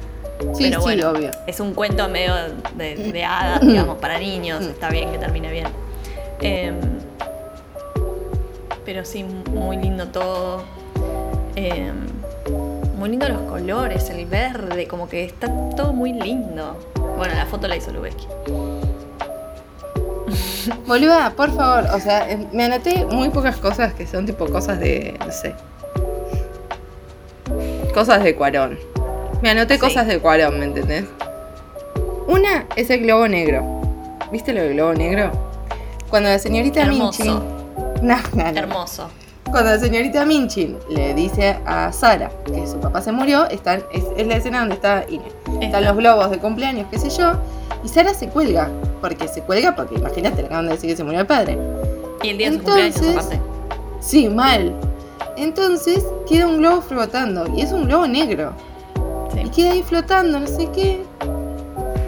Sí, 0.54 0.64
pero 0.64 0.76
sí, 0.78 0.82
bueno, 0.82 1.10
obvio. 1.10 1.30
es 1.46 1.60
un 1.60 1.74
cuento 1.74 2.08
medio 2.08 2.32
de, 2.74 2.94
de 2.96 3.24
hadas, 3.24 3.60
digamos, 3.60 3.98
para 3.98 4.18
niños, 4.18 4.62
Mm. 4.62 4.70
está 4.70 4.88
bien 4.88 5.10
que 5.12 5.18
termine 5.18 5.50
bien. 5.50 5.66
Em, 6.40 6.76
pero 8.84 9.04
sí, 9.04 9.22
muy 9.24 9.76
lindo 9.76 10.06
todo. 10.08 10.62
Em, 11.56 12.06
muy 13.00 13.08
lindo 13.08 13.26
los 13.30 13.40
colores, 13.42 14.10
el 14.10 14.26
verde, 14.26 14.86
como 14.86 15.08
que 15.08 15.24
está 15.24 15.48
todo 15.74 15.92
muy 15.94 16.12
lindo. 16.12 16.76
Bueno, 17.16 17.34
la 17.34 17.46
foto 17.46 17.66
la 17.66 17.76
hizo 17.76 17.90
Lubeski. 17.92 18.26
Boluda, 20.86 21.30
por 21.34 21.50
favor, 21.54 21.86
o 21.94 21.98
sea, 21.98 22.30
en- 22.30 22.48
me 22.52 22.64
anoté 22.64 23.06
muy 23.06 23.30
pocas 23.30 23.56
cosas 23.56 23.94
que 23.94 24.06
son 24.06 24.26
tipo 24.26 24.46
cosas 24.46 24.78
de, 24.78 25.16
no 25.18 25.32
sé. 25.32 25.54
Cosas 27.94 28.22
de 28.22 28.36
Cuarón. 28.36 28.78
Me 29.42 29.48
anoté 29.50 29.74
Sí. 29.74 29.80
cosas 29.80 30.06
de 30.06 30.18
Cuarón, 30.20 30.58
¿me 30.60 30.66
entendés? 30.66 31.06
Una 32.28 32.66
es 32.76 32.90
el 32.90 33.00
globo 33.00 33.26
negro. 33.28 33.80
¿Viste 34.30 34.52
lo 34.52 34.60
del 34.60 34.74
globo 34.74 34.92
negro? 34.92 35.30
Cuando 36.10 36.28
la 36.28 36.38
señorita 36.38 36.82
Hermoso. 36.82 37.24
Minchin... 37.24 37.60
No, 38.02 38.16
no, 38.34 38.52
no. 38.52 38.58
Hermoso. 38.58 39.10
Cuando 39.44 39.70
la 39.70 39.78
señorita 39.80 40.24
Minchin 40.26 40.76
le 40.90 41.12
dice 41.14 41.58
a 41.66 41.92
Sara 41.92 42.30
que 42.46 42.66
su 42.68 42.78
papá 42.78 43.02
se 43.02 43.10
murió, 43.10 43.48
están, 43.48 43.82
es, 43.92 44.04
es 44.16 44.26
la 44.26 44.36
escena 44.36 44.60
donde 44.60 44.76
está 44.76 45.04
Inés. 45.08 45.32
Están 45.46 45.62
Esta. 45.62 45.80
los 45.80 45.96
globos 45.96 46.30
de 46.30 46.38
cumpleaños, 46.38 46.86
qué 46.90 46.98
sé 46.98 47.10
yo, 47.10 47.32
y 47.82 47.88
Sara 47.88 48.14
se 48.14 48.28
cuelga. 48.28 48.68
Porque 49.00 49.26
se 49.26 49.40
cuelga 49.42 49.74
porque 49.74 49.96
imagínate, 49.96 50.42
le 50.42 50.46
acaban 50.46 50.66
de 50.66 50.72
decir 50.74 50.90
que 50.90 50.96
se 50.96 51.02
murió 51.04 51.20
el 51.20 51.26
padre. 51.26 51.58
Y 52.22 52.28
el 52.28 52.38
día 52.38 52.50
de 52.50 52.58
su 52.58 52.62
cumpleaños 52.62 52.96
Entonces- 52.96 53.16
aparte. 53.24 53.40
Sí, 54.00 54.28
mal. 54.28 54.74
Entonces 55.36 56.04
queda 56.28 56.46
un 56.46 56.58
globo 56.58 56.80
flotando 56.82 57.46
y 57.56 57.62
es 57.62 57.72
un 57.72 57.86
globo 57.86 58.06
negro. 58.06 58.52
Sí. 59.32 59.40
Y 59.46 59.48
queda 59.50 59.72
ahí 59.72 59.82
flotando, 59.82 60.38
no 60.38 60.46
sé 60.46 60.68
qué. 60.72 61.02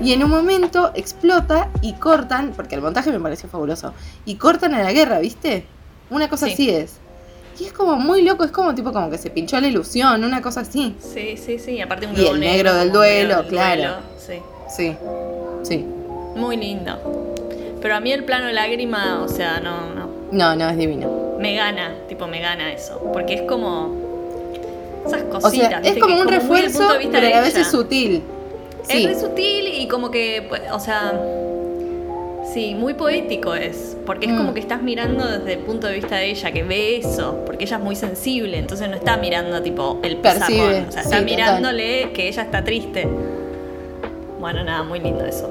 Y 0.03 0.13
en 0.13 0.23
un 0.23 0.31
momento 0.31 0.91
explota 0.95 1.69
y 1.81 1.95
cortan, 1.95 2.53
porque 2.55 2.75
el 2.75 2.83
montaje 2.83 3.11
me 3.11 3.21
pareció 3.21 3.49
fabuloso, 3.49 3.93
y 4.25 4.35
cortan 4.37 4.75
a 4.75 4.83
la 4.83 4.93
guerra, 4.93 5.19
¿viste? 5.21 5.65
Una 6.11 6.29
cosa 6.29 6.47
Sí. 6.47 6.53
así 6.53 6.71
es. 6.71 6.97
Y 7.59 7.65
es 7.67 7.73
como 7.73 7.97
muy 7.97 8.23
loco, 8.23 8.45
es 8.45 8.51
como 8.51 8.75
tipo 8.75 8.93
como 8.93 9.11
que 9.11 9.19
se 9.19 9.31
pinchó 9.31 9.61
la 9.61 9.69
ilusión, 9.69 10.25
una 10.25 10.41
cosa 10.43 10.61
así. 10.61 10.97
Sí, 11.01 11.37
sí, 11.37 11.59
sí. 11.59 11.81
Aparte 11.81 12.07
un 12.07 12.19
Y 12.19 12.27
el 12.27 12.41
negro 12.41 12.75
del 12.75 12.89
como 12.89 12.99
duelo, 13.01 13.37
del 13.39 13.47
claro. 13.47 13.81
duelo, 13.83 13.97
Sí. 14.19 14.35
Sí, 14.75 14.97
sí. 15.63 15.85
Muy 16.37 16.57
lindo. 16.57 16.99
Pero 17.83 17.97
a 17.97 18.01
mí 18.01 18.13
el 18.13 18.25
plano 18.25 18.51
lágrima, 18.53 19.23
o 19.23 19.29
sea, 19.29 19.61
no, 19.61 19.95
no. 19.95 20.09
No, 20.31 20.57
no, 20.57 20.69
es 20.71 20.79
divino. 20.79 21.37
Me 21.39 21.55
gana, 21.55 21.93
tipo, 22.09 22.27
me 22.27 22.41
gana 22.41 22.73
eso. 22.73 23.01
Porque 23.13 23.35
es 23.35 23.43
como. 23.43 23.95
Esas 25.07 25.23
O 25.25 25.41
cositas. 25.41 25.69
sea, 25.69 25.81
es 25.81 25.99
como 25.99 26.15
un 26.21 26.27
del 26.27 26.37
refuerzo, 26.41 26.89
pero 27.11 27.27
a 27.37 27.41
veces 27.41 27.57
ella. 27.57 27.65
sutil. 27.71 28.23
Es 28.85 28.89
Sí, 28.89 29.07
re 29.07 29.19
sutil 29.21 29.67
y 29.75 29.89
como 29.89 30.11
que, 30.11 30.47
pues, 30.49 30.63
o 30.73 30.79
sea. 30.81 31.13
Sí, 32.53 32.75
muy 32.75 32.95
poético 32.95 33.55
es. 33.55 33.97
Porque 34.05 34.27
es 34.27 34.33
Mm. 34.33 34.37
como 34.37 34.55
que 34.55 34.61
estás 34.61 34.83
mirando 34.83 35.27
desde 35.27 35.55
el 35.55 35.59
punto 35.61 35.87
de 35.87 35.95
vista 35.95 36.17
de 36.17 36.31
ella, 36.31 36.51
que 36.53 36.63
ve 36.63 36.97
eso. 36.97 37.43
Porque 37.47 37.65
ella 37.65 37.77
es 37.79 37.83
muy 37.83 37.97
sensible, 37.97 38.59
entonces 38.59 38.89
no 38.89 38.97
está 38.97 39.17
mirando, 39.17 39.63
tipo, 39.63 39.99
el 40.03 40.17
pizarrón. 40.17 40.87
O 40.89 40.93
sea, 40.93 41.03
sí, 41.03 41.09
está 41.09 41.19
total. 41.19 41.25
mirándole 41.25 42.13
que 42.13 42.29
ella 42.29 42.43
está 42.43 42.63
triste. 42.65 43.09
Bueno, 44.41 44.65
nada, 44.65 44.83
muy 44.83 45.01
lindo 45.01 45.25
eso. 45.25 45.49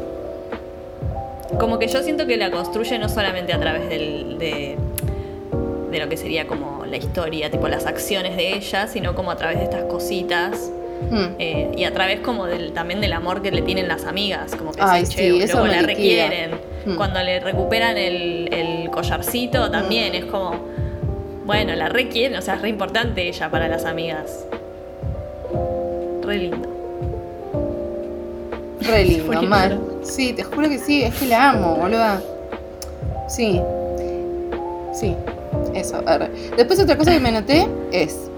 Como 1.60 1.80
que 1.80 1.88
yo 1.88 2.02
siento 2.04 2.26
que 2.28 2.38
la 2.38 2.50
construye 2.52 2.98
no 2.98 3.10
solamente 3.10 3.54
a 3.54 3.60
través 3.60 3.90
del, 3.90 4.38
de, 4.38 4.78
de 5.92 6.00
lo 6.00 6.08
que 6.10 6.18
sería 6.18 6.48
como 6.48 6.86
la 6.86 6.98
historia, 6.98 7.50
tipo 7.52 7.68
las 7.68 7.86
acciones 7.86 8.36
de 8.38 8.54
ella, 8.56 8.88
sino 8.88 9.16
como 9.16 9.32
a 9.32 9.36
través 9.38 9.58
de 9.58 9.64
estas 9.66 9.84
cositas 9.86 10.72
Hmm. 11.10 11.34
Eh, 11.40 11.72
y 11.76 11.84
a 11.86 11.92
través 11.92 12.20
como 12.20 12.46
del, 12.46 12.74
también 12.74 13.02
del 13.02 13.12
amor 13.14 13.42
que 13.42 13.50
le 13.50 13.64
tienen 13.64 13.88
las 13.88 14.06
amigas, 14.06 14.54
como 14.56 14.72
que 14.72 14.82
Ay, 14.84 15.08
sí, 15.08 15.16
che, 15.16 15.44
eso 15.46 15.54
luego 15.58 15.66
la 15.66 15.82
liquida. 15.82 16.28
requieren. 16.28 16.52
Mm. 16.86 16.96
Cuando 16.96 17.22
le 17.22 17.40
recuperan 17.40 17.98
el, 17.98 18.54
el 18.54 18.90
collarcito 18.90 19.70
también 19.70 20.16
es 20.16 20.26
como, 20.26 20.56
bueno, 21.46 21.76
la 21.76 21.90
requieren, 21.90 22.38
o 22.38 22.42
sea, 22.42 22.56
es 22.56 22.62
re 22.62 22.70
importante 22.70 23.28
ella 23.28 23.50
para 23.50 23.68
las 23.68 23.86
amigas. 23.86 24.46
Re 26.24 26.38
lindo. 26.38 26.70
Re 28.82 29.06
lindo, 29.06 29.42
mal. 29.44 29.80
Sí, 30.04 30.34
te 30.34 30.44
juro 30.44 30.70
que 30.70 30.80
sí, 30.80 31.04
es 31.04 31.16
que 31.16 31.28
la 31.28 31.50
amo, 31.50 31.76
boluda. 31.76 32.22
Sí. 33.28 33.62
Sí. 34.94 35.16
Eso. 35.74 36.02
Después 36.58 36.80
otra 36.80 36.98
cosa 36.98 37.12
que 37.12 37.20
me 37.20 37.32
noté 37.32 37.68
es 37.92 38.30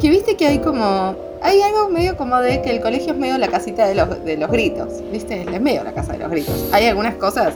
que 0.00 0.10
viste 0.10 0.36
que 0.36 0.46
hay 0.46 0.58
como. 0.58 1.25
Hay 1.46 1.62
algo 1.62 1.88
medio 1.88 2.16
como 2.16 2.40
de 2.40 2.60
que 2.62 2.70
el 2.70 2.80
colegio 2.80 3.12
es 3.12 3.18
medio 3.18 3.38
la 3.38 3.46
casita 3.48 3.86
de 3.86 3.94
los, 3.94 4.24
de 4.24 4.36
los 4.36 4.50
gritos. 4.50 4.88
¿Viste? 5.12 5.42
Es 5.42 5.60
medio 5.60 5.84
la 5.84 5.92
casa 5.92 6.12
de 6.14 6.18
los 6.18 6.30
gritos. 6.30 6.68
Hay 6.72 6.86
algunas 6.86 7.14
cosas. 7.14 7.54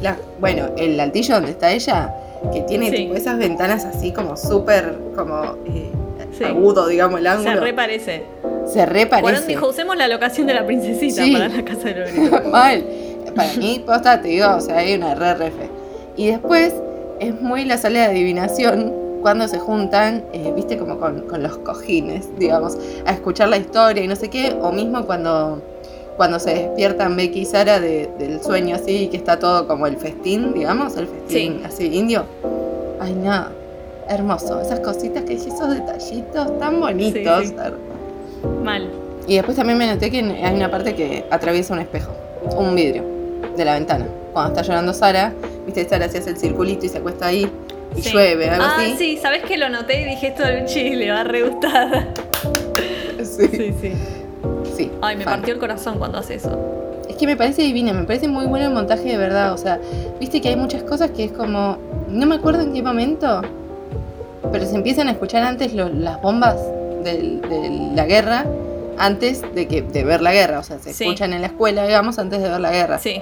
la- 0.00 0.16
bueno, 0.40 0.66
el 0.78 0.98
altillo 0.98 1.34
donde 1.34 1.50
está 1.50 1.70
ella, 1.72 2.14
que 2.52 2.60
tiene 2.62 2.86
Sí. 2.90 2.96
tipo 2.96 3.14
esas 3.14 3.38
ventanas 3.38 3.84
así 3.84 4.10
como 4.12 4.36
súper 4.36 4.96
como 5.14 5.56
eh, 5.66 5.90
Sí. 6.38 6.44
agudo, 6.44 6.86
digamos, 6.88 7.18
el 7.20 7.24
Se 7.26 7.30
ángulo. 7.30 7.60
re 7.60 7.72
parece. 7.74 8.24
Se 8.66 8.86
reparece. 8.86 9.22
Cuarón 9.22 9.46
dijo, 9.46 9.68
usemos 9.68 9.96
la 9.96 10.08
locación 10.08 10.46
de 10.46 10.54
la 10.54 10.64
princesita 10.66 11.24
Sí. 11.24 11.32
para 11.32 11.48
la 11.48 11.64
casa 11.64 11.88
de 11.88 11.94
los 11.96 12.12
gritos. 12.12 12.44
Mal. 12.50 12.84
Para 13.36 13.52
mí, 13.54 13.82
posta, 13.86 14.20
te 14.22 14.28
digo, 14.28 14.46
o 14.56 14.60
sea, 14.60 14.78
hay 14.78 14.94
una 14.94 15.14
re 15.14 15.34
refe. 15.34 15.68
Y 16.16 16.28
después 16.28 16.72
es 17.20 17.40
muy 17.40 17.64
la 17.64 17.76
sala 17.78 18.00
de 18.00 18.06
adivinación 18.06 18.92
cuando 19.22 19.48
se 19.48 19.58
juntan, 19.58 20.24
eh, 20.32 20.52
viste, 20.54 20.76
como 20.76 20.98
con, 20.98 21.22
con 21.22 21.42
los 21.42 21.56
cojines, 21.58 22.28
digamos, 22.38 22.76
a 23.06 23.12
escuchar 23.12 23.48
la 23.48 23.56
historia 23.56 24.02
y 24.04 24.08
no 24.08 24.16
sé 24.16 24.28
qué, 24.28 24.56
o 24.60 24.72
mismo 24.72 25.06
cuando, 25.06 25.62
cuando 26.16 26.38
se 26.38 26.54
despiertan 26.54 27.16
Becky 27.16 27.40
y 27.40 27.44
Sara 27.46 27.80
de- 27.80 28.10
del 28.18 28.42
sueño 28.42 28.76
así, 28.76 29.08
que 29.08 29.16
está 29.16 29.38
todo 29.38 29.66
como 29.66 29.86
el 29.86 29.96
festín, 29.96 30.52
digamos, 30.52 30.96
el 30.96 31.06
festín 31.06 31.58
Sí. 31.60 31.62
así 31.64 31.86
indio. 31.86 32.24
Ay, 33.00 33.14
no, 33.14 33.46
hermoso, 34.08 34.60
esas 34.60 34.80
cositas 34.80 35.24
que 35.24 35.34
esos 35.34 35.70
detallitos 35.70 36.58
tan 36.58 36.80
bonitos. 36.80 37.46
Sí, 37.48 37.54
Mal. 38.62 38.90
Y 39.28 39.36
después 39.36 39.56
también 39.56 39.78
me 39.78 39.86
noté 39.86 40.10
que 40.10 40.18
hay 40.18 40.54
una 40.54 40.68
parte 40.70 40.94
que 40.96 41.24
atraviesa 41.30 41.74
un 41.74 41.80
espejo, 41.80 42.10
un 42.56 42.74
vidrio 42.74 43.04
de 43.56 43.64
la 43.64 43.74
ventana. 43.74 44.06
Cuando 44.32 44.50
está 44.52 44.62
llorando 44.62 44.92
Sara, 44.92 45.32
viste, 45.64 45.88
Sara 45.88 46.08
se 46.08 46.18
hace 46.18 46.30
el 46.30 46.36
circulito 46.38 46.84
y 46.86 46.88
se 46.88 46.98
acuesta 46.98 47.26
ahí 47.26 47.48
Sí. 48.00 48.10
llueve, 48.12 48.48
algo 48.48 48.64
ah, 48.64 48.76
así. 48.78 48.94
sí, 48.96 49.18
¿sabes 49.20 49.42
que 49.42 49.56
lo 49.58 49.68
noté 49.68 50.00
y 50.02 50.04
dije 50.04 50.28
esto 50.28 50.44
del 50.44 50.64
chile 50.66 50.96
le 50.96 51.10
va 51.10 51.20
a 51.20 51.24
re 51.24 51.42
gustar? 51.42 52.08
Sí. 53.22 53.46
Sí, 53.48 53.74
sí. 53.80 53.92
sí, 54.76 54.90
Ay, 55.00 55.16
me 55.16 55.24
fan. 55.24 55.34
partió 55.36 55.54
el 55.54 55.60
corazón 55.60 55.98
cuando 55.98 56.18
hace 56.18 56.34
eso. 56.34 56.58
Es 57.08 57.16
que 57.16 57.26
me 57.26 57.36
parece 57.36 57.62
divina, 57.62 57.92
me 57.92 58.04
parece 58.04 58.26
muy 58.28 58.46
bueno 58.46 58.66
el 58.66 58.72
montaje 58.72 59.04
de 59.04 59.16
verdad. 59.16 59.52
O 59.52 59.58
sea, 59.58 59.78
viste 60.18 60.40
que 60.40 60.48
hay 60.48 60.56
muchas 60.56 60.82
cosas 60.82 61.10
que 61.10 61.24
es 61.24 61.32
como. 61.32 61.78
No 62.08 62.26
me 62.26 62.34
acuerdo 62.36 62.62
en 62.62 62.72
qué 62.72 62.82
momento, 62.82 63.42
pero 64.50 64.66
se 64.66 64.74
empiezan 64.74 65.08
a 65.08 65.12
escuchar 65.12 65.42
antes 65.44 65.72
lo- 65.74 65.88
las 65.88 66.20
bombas 66.20 66.56
de 67.04 67.40
la 67.94 68.06
guerra 68.06 68.44
antes 68.98 69.42
de 69.54 69.66
que 69.68 69.82
de 69.82 70.04
ver 70.04 70.20
la 70.20 70.32
guerra. 70.32 70.58
O 70.58 70.62
sea, 70.62 70.78
se 70.78 70.92
Sí. 70.92 71.04
escuchan 71.04 71.32
en 71.32 71.40
la 71.42 71.46
escuela, 71.48 71.86
digamos, 71.86 72.18
antes 72.18 72.42
de 72.42 72.48
ver 72.48 72.60
la 72.60 72.70
guerra. 72.72 72.98
Sí, 72.98 73.20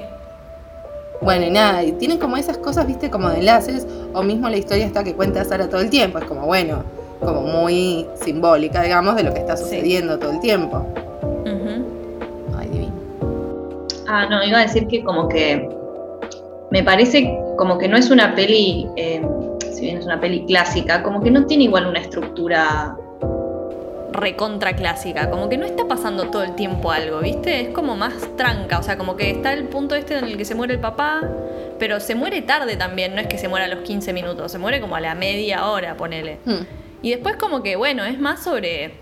Bueno, 1.21 1.47
y 1.47 1.51
nada, 1.51 1.85
y 1.85 1.93
tienen 1.93 2.19
como 2.19 2.37
esas 2.37 2.57
cosas, 2.57 2.87
viste, 2.87 3.11
como 3.11 3.29
de 3.29 3.39
enlaces, 3.41 3.87
o 4.15 4.23
mismo 4.23 4.49
la 4.49 4.57
historia 4.57 4.87
está 4.87 5.05
que 5.05 5.15
cuenta 5.15 5.45
Sara 5.45 5.69
todo 5.69 5.81
el 5.83 5.91
tiempo, 5.91 6.19
es 6.19 6.25
como, 6.25 6.47
bueno, 6.47 6.83
como 7.21 7.43
muy 7.43 8.07
simbólica, 8.15 8.83
digamos, 8.83 9.17
de 9.17 9.25
lo 9.25 9.35
que 9.35 9.41
está 9.41 9.57
Sí. 9.57 9.65
sucediendo 9.65 10.19
todo 10.19 10.31
el 10.31 10.41
tiempo. 10.41 10.87
Ay, 12.57 12.69
divino. 12.69 12.93
Ah, 14.09 14.27
no, 14.31 14.43
iba 14.43 14.59
a 14.59 14.63
decir 14.63 14.87
que 14.87 15.05
como 15.05 15.29
que 15.29 15.69
me 16.71 16.83
parece 16.83 17.37
como 17.59 17.77
que 17.77 17.89
no 17.89 17.97
es 17.99 18.11
una 18.11 18.35
peli, 18.35 18.89
eh, 18.97 19.23
si 19.73 19.83
bien 19.83 19.99
es 19.99 20.07
una 20.07 20.19
peli 20.21 20.47
clásica, 20.47 21.03
como 21.03 21.21
que 21.21 21.31
no 21.31 21.45
tiene 21.47 21.65
igual 21.65 21.87
una 21.87 22.01
estructura. 22.01 22.97
Recontra 24.21 24.75
clásica, 24.75 25.31
como 25.31 25.49
que 25.49 25.57
no 25.57 25.67
está 25.67 25.89
pasando 25.89 26.31
todo 26.31 26.43
el 26.43 26.55
tiempo 26.55 26.93
algo, 26.93 27.21
¿viste? 27.21 27.61
Es 27.61 27.69
como 27.71 27.97
más 27.97 28.15
tranca, 28.37 28.79
o 28.79 28.83
sea, 28.83 28.97
como 28.97 29.17
que 29.17 29.31
está 29.31 29.53
el 29.53 29.65
punto 29.65 29.95
este 29.95 30.19
en 30.19 30.25
el 30.25 30.37
que 30.37 30.45
se 30.45 30.55
muere 30.55 30.75
el 30.75 30.81
papá, 30.81 31.23
pero 31.79 32.01
se 32.01 32.15
muere 32.15 32.43
tarde 32.43 32.77
también, 32.77 33.15
no 33.15 33.21
es 33.21 33.27
que 33.27 33.39
se 33.39 33.49
muera 33.49 33.65
a 33.65 33.69
los 33.69 33.81
15 33.81 34.13
minutos, 34.13 34.53
se 34.53 34.59
muere 34.59 34.81
como 34.81 34.97
a 34.97 35.01
la 35.01 35.15
media 35.15 35.67
hora, 35.67 35.97
ponele. 35.97 36.39
Hmm. 36.45 36.65
Y 37.03 37.11
después 37.11 37.37
como 37.37 37.63
que, 37.63 37.77
bueno, 37.77 38.05
es 38.05 38.21
más 38.21 38.43
sobre 38.43 38.93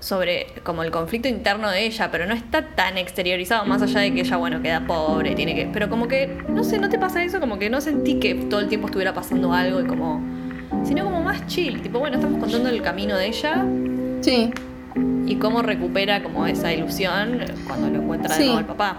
sobre 0.00 0.48
como 0.64 0.82
el 0.82 0.90
conflicto 0.90 1.28
interno 1.28 1.70
de 1.70 1.86
ella, 1.86 2.10
pero 2.10 2.26
no 2.26 2.34
está 2.34 2.74
tan 2.74 2.98
exteriorizado 2.98 3.64
más 3.64 3.80
allá 3.80 4.00
de 4.00 4.12
que 4.12 4.20
ella, 4.20 4.36
bueno, 4.36 4.60
queda 4.60 4.86
pobre, 4.86 5.34
tiene 5.34 5.54
que, 5.54 5.66
pero 5.72 5.88
como 5.88 6.08
que 6.08 6.26
no 6.46 6.62
sé, 6.62 6.78
¿no 6.78 6.90
te 6.90 6.98
pasa 6.98 7.24
eso? 7.24 7.40
Como 7.40 7.58
que 7.58 7.70
no 7.70 7.80
sentí 7.80 8.20
que 8.20 8.34
todo 8.34 8.60
el 8.60 8.68
tiempo 8.68 8.88
estuviera 8.88 9.14
pasando 9.14 9.54
algo 9.54 9.80
y 9.80 9.86
como 9.86 10.22
sino 10.84 11.04
como 11.04 11.22
más 11.22 11.46
chill, 11.46 11.80
tipo, 11.80 11.98
bueno, 11.98 12.16
estamos 12.16 12.38
contando 12.38 12.68
el 12.68 12.82
camino 12.82 13.16
de 13.16 13.28
ella 13.28 13.64
Sí, 14.24 14.50
y 15.26 15.36
cómo 15.36 15.62
recupera 15.62 16.22
como 16.22 16.46
esa 16.46 16.72
ilusión 16.72 17.40
cuando 17.66 17.88
lo 17.90 18.02
encuentra 18.02 18.34
de 18.36 18.40
Sí. 18.42 18.46
nuevo 18.46 18.60
el 18.60 18.66
papá. 18.66 18.98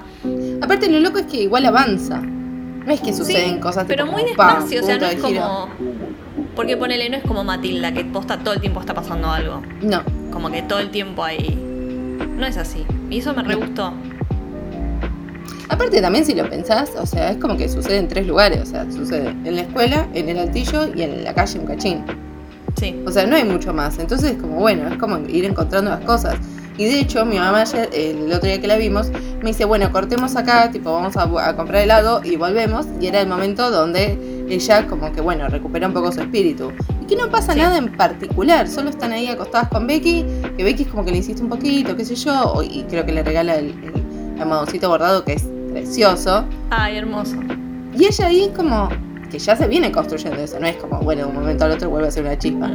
aparte 0.62 0.90
lo 0.90 1.00
loco 1.00 1.20
es 1.20 1.26
que 1.26 1.44
igual 1.44 1.66
avanza. 1.66 2.20
No 2.22 2.92
es 2.92 3.02
que 3.02 3.14
suceden 3.14 3.56
Sí, 3.56 3.60
cosas 3.60 3.86
pero 3.88 4.06
muy 4.06 4.24
despacio, 4.24 4.82
o 4.82 4.86
sea, 4.86 4.98
no 4.98 5.06
es 5.08 5.16
como 5.16 5.70
porque 6.56 6.78
ponele, 6.78 7.10
no 7.10 7.18
es 7.18 7.24
como 7.24 7.44
Matilda 7.44 7.92
que 7.94 8.06
posta 8.06 8.38
todo 8.38 8.54
el 8.54 8.62
tiempo 8.62 8.80
está 8.80 8.94
pasando 8.94 9.30
algo. 9.30 9.62
No, 9.82 10.02
como 10.32 10.52
que 10.52 10.62
todo 10.62 10.80
el 10.80 10.90
tiempo 10.92 11.24
ahí. 11.24 11.58
No 12.38 12.46
es 12.46 12.58
así. 12.58 12.86
Y 13.10 13.20
eso 13.20 13.34
me 13.34 13.44
re 13.44 13.56
gustó. 13.56 13.94
aparte 15.70 16.00
también 16.02 16.26
si 16.26 16.36
lo 16.36 16.48
pensás, 16.50 16.92
o 16.98 17.06
sea, 17.06 17.32
es 17.32 17.38
como 17.38 17.58
que 17.58 17.68
sucede 17.68 17.98
en 17.98 18.08
tres 18.08 18.28
lugares, 18.28 18.62
o 18.62 18.66
sea, 18.66 18.90
sucede 18.92 19.30
en 19.30 19.56
la 19.56 19.62
escuela, 19.64 20.08
en 20.14 20.30
el 20.30 20.38
altillo 20.40 20.88
y 20.96 21.02
en 21.02 21.24
la 21.24 21.34
calle 21.34 21.60
un 21.60 21.66
cachín. 21.66 22.04
Sí. 22.78 23.02
O 23.06 23.12
sea, 23.12 23.26
no 23.26 23.36
hay 23.36 23.44
mucho 23.46 23.74
más. 23.74 23.98
Entonces, 24.00 24.36
como 24.40 24.58
bueno, 24.58 24.88
es 24.90 24.98
como 24.98 25.18
ir 25.28 25.46
encontrando 25.46 25.90
las 25.92 26.02
cosas. 26.02 26.36
Y 26.78 26.84
de 26.86 27.00
hecho, 27.00 27.26
mi 27.26 27.38
mamá 27.40 27.62
ayer, 27.62 27.90
el 27.94 28.32
otro 28.34 28.48
día 28.50 28.60
que 28.60 28.68
la 28.68 28.76
vimos, 28.76 29.10
me 29.42 29.52
dice, 29.52 29.64
bueno, 29.64 29.90
cortemos 29.94 30.36
acá, 30.36 30.70
tipo, 30.72 30.92
vamos 30.92 31.16
a, 31.16 31.24
a 31.24 31.56
comprar 31.56 31.82
helado 31.84 32.20
y 32.24 32.36
volvemos. 32.36 32.86
Y 33.00 33.08
era 33.08 33.22
el 33.22 33.28
momento 33.28 33.72
donde 33.72 34.18
ella 34.50 34.86
como 34.88 35.12
que, 35.14 35.22
bueno, 35.22 35.48
recupera 35.48 35.88
un 35.88 35.94
poco 35.94 36.12
su 36.12 36.20
espíritu. 36.20 36.72
Y 37.02 37.06
que 37.06 37.16
no 37.16 37.30
pasa 37.30 37.54
Sí. 37.54 37.60
nada 37.60 37.78
en 37.78 37.96
particular, 37.96 38.68
solo 38.68 38.90
están 38.90 39.14
ahí 39.14 39.28
acostadas 39.28 39.70
con 39.70 39.88
Becky, 39.88 40.26
que 40.58 40.64
Becky 40.66 40.84
es 40.84 40.90
como 40.90 41.06
que 41.06 41.12
le 41.12 41.20
hiciste 41.20 41.42
un 41.42 41.50
poquito, 41.50 41.96
qué 41.96 42.04
sé 42.04 42.16
yo, 42.16 42.62
y 42.62 42.84
creo 42.90 43.06
que 43.06 43.14
le 43.14 43.24
regala 43.24 43.56
el, 43.56 43.68
el 43.68 44.88
bordado 44.88 45.24
que 45.24 45.34
es 45.34 45.44
precioso. 45.72 46.44
Ay, 46.72 46.98
hermoso. 46.98 47.38
Y 47.98 48.06
ella 48.06 48.26
ahí 48.28 48.52
como 48.56 48.90
que 49.30 49.40
ya 49.40 49.56
se 49.56 49.68
viene 49.68 49.92
construyendo 49.92 50.38
eso, 50.42 50.60
no 50.60 50.68
es 50.68 50.76
como, 50.78 51.00
bueno, 51.02 51.24
de 51.24 51.28
un 51.30 51.36
momento 51.36 51.66
al 51.66 51.72
otro 51.72 51.90
vuelve 51.90 52.08
a 52.08 52.12
ser 52.12 52.24
una 52.26 52.38
chispa. 52.38 52.70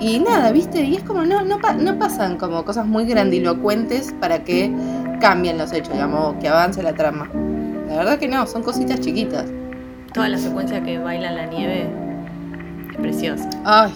Y 0.00 0.20
nada, 0.20 0.52
¿viste? 0.52 0.82
Y 0.82 0.96
es 0.96 1.02
como, 1.02 1.24
no, 1.24 1.42
no, 1.44 1.58
pa- 1.60 1.72
no 1.74 1.98
pasan 1.98 2.36
como 2.36 2.64
cosas 2.64 2.86
muy 2.86 3.04
grandilocuentes 3.04 4.14
para 4.20 4.44
que 4.44 4.72
cambien 5.20 5.58
los 5.58 5.72
hechos, 5.72 5.92
digamos, 5.92 6.36
que 6.40 6.48
avance 6.48 6.82
la 6.82 6.92
trama. 6.94 7.28
La 7.88 7.96
verdad 7.96 8.18
que 8.18 8.28
no, 8.28 8.46
son 8.46 8.62
cositas 8.62 9.00
chiquitas. 9.00 9.46
Toda 10.14 10.28
la 10.28 10.38
secuencia 10.38 10.82
que 10.82 10.98
baila 10.98 11.30
en 11.30 11.36
la 11.36 11.46
nieve 11.46 11.90
es 12.92 12.96
preciosa. 12.96 13.48
Ay. 13.64 13.92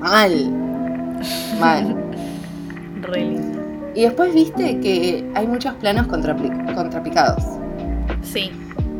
Mal. 0.00 0.50
Mal. 1.60 1.96
Re 3.02 3.20
linda. 3.24 3.60
Y 3.94 4.02
después 4.02 4.32
viste 4.34 4.80
que 4.80 5.28
hay 5.34 5.46
muchos 5.46 5.74
planos 5.74 6.06
contrapicados 6.06 7.42
Sí. 8.22 8.50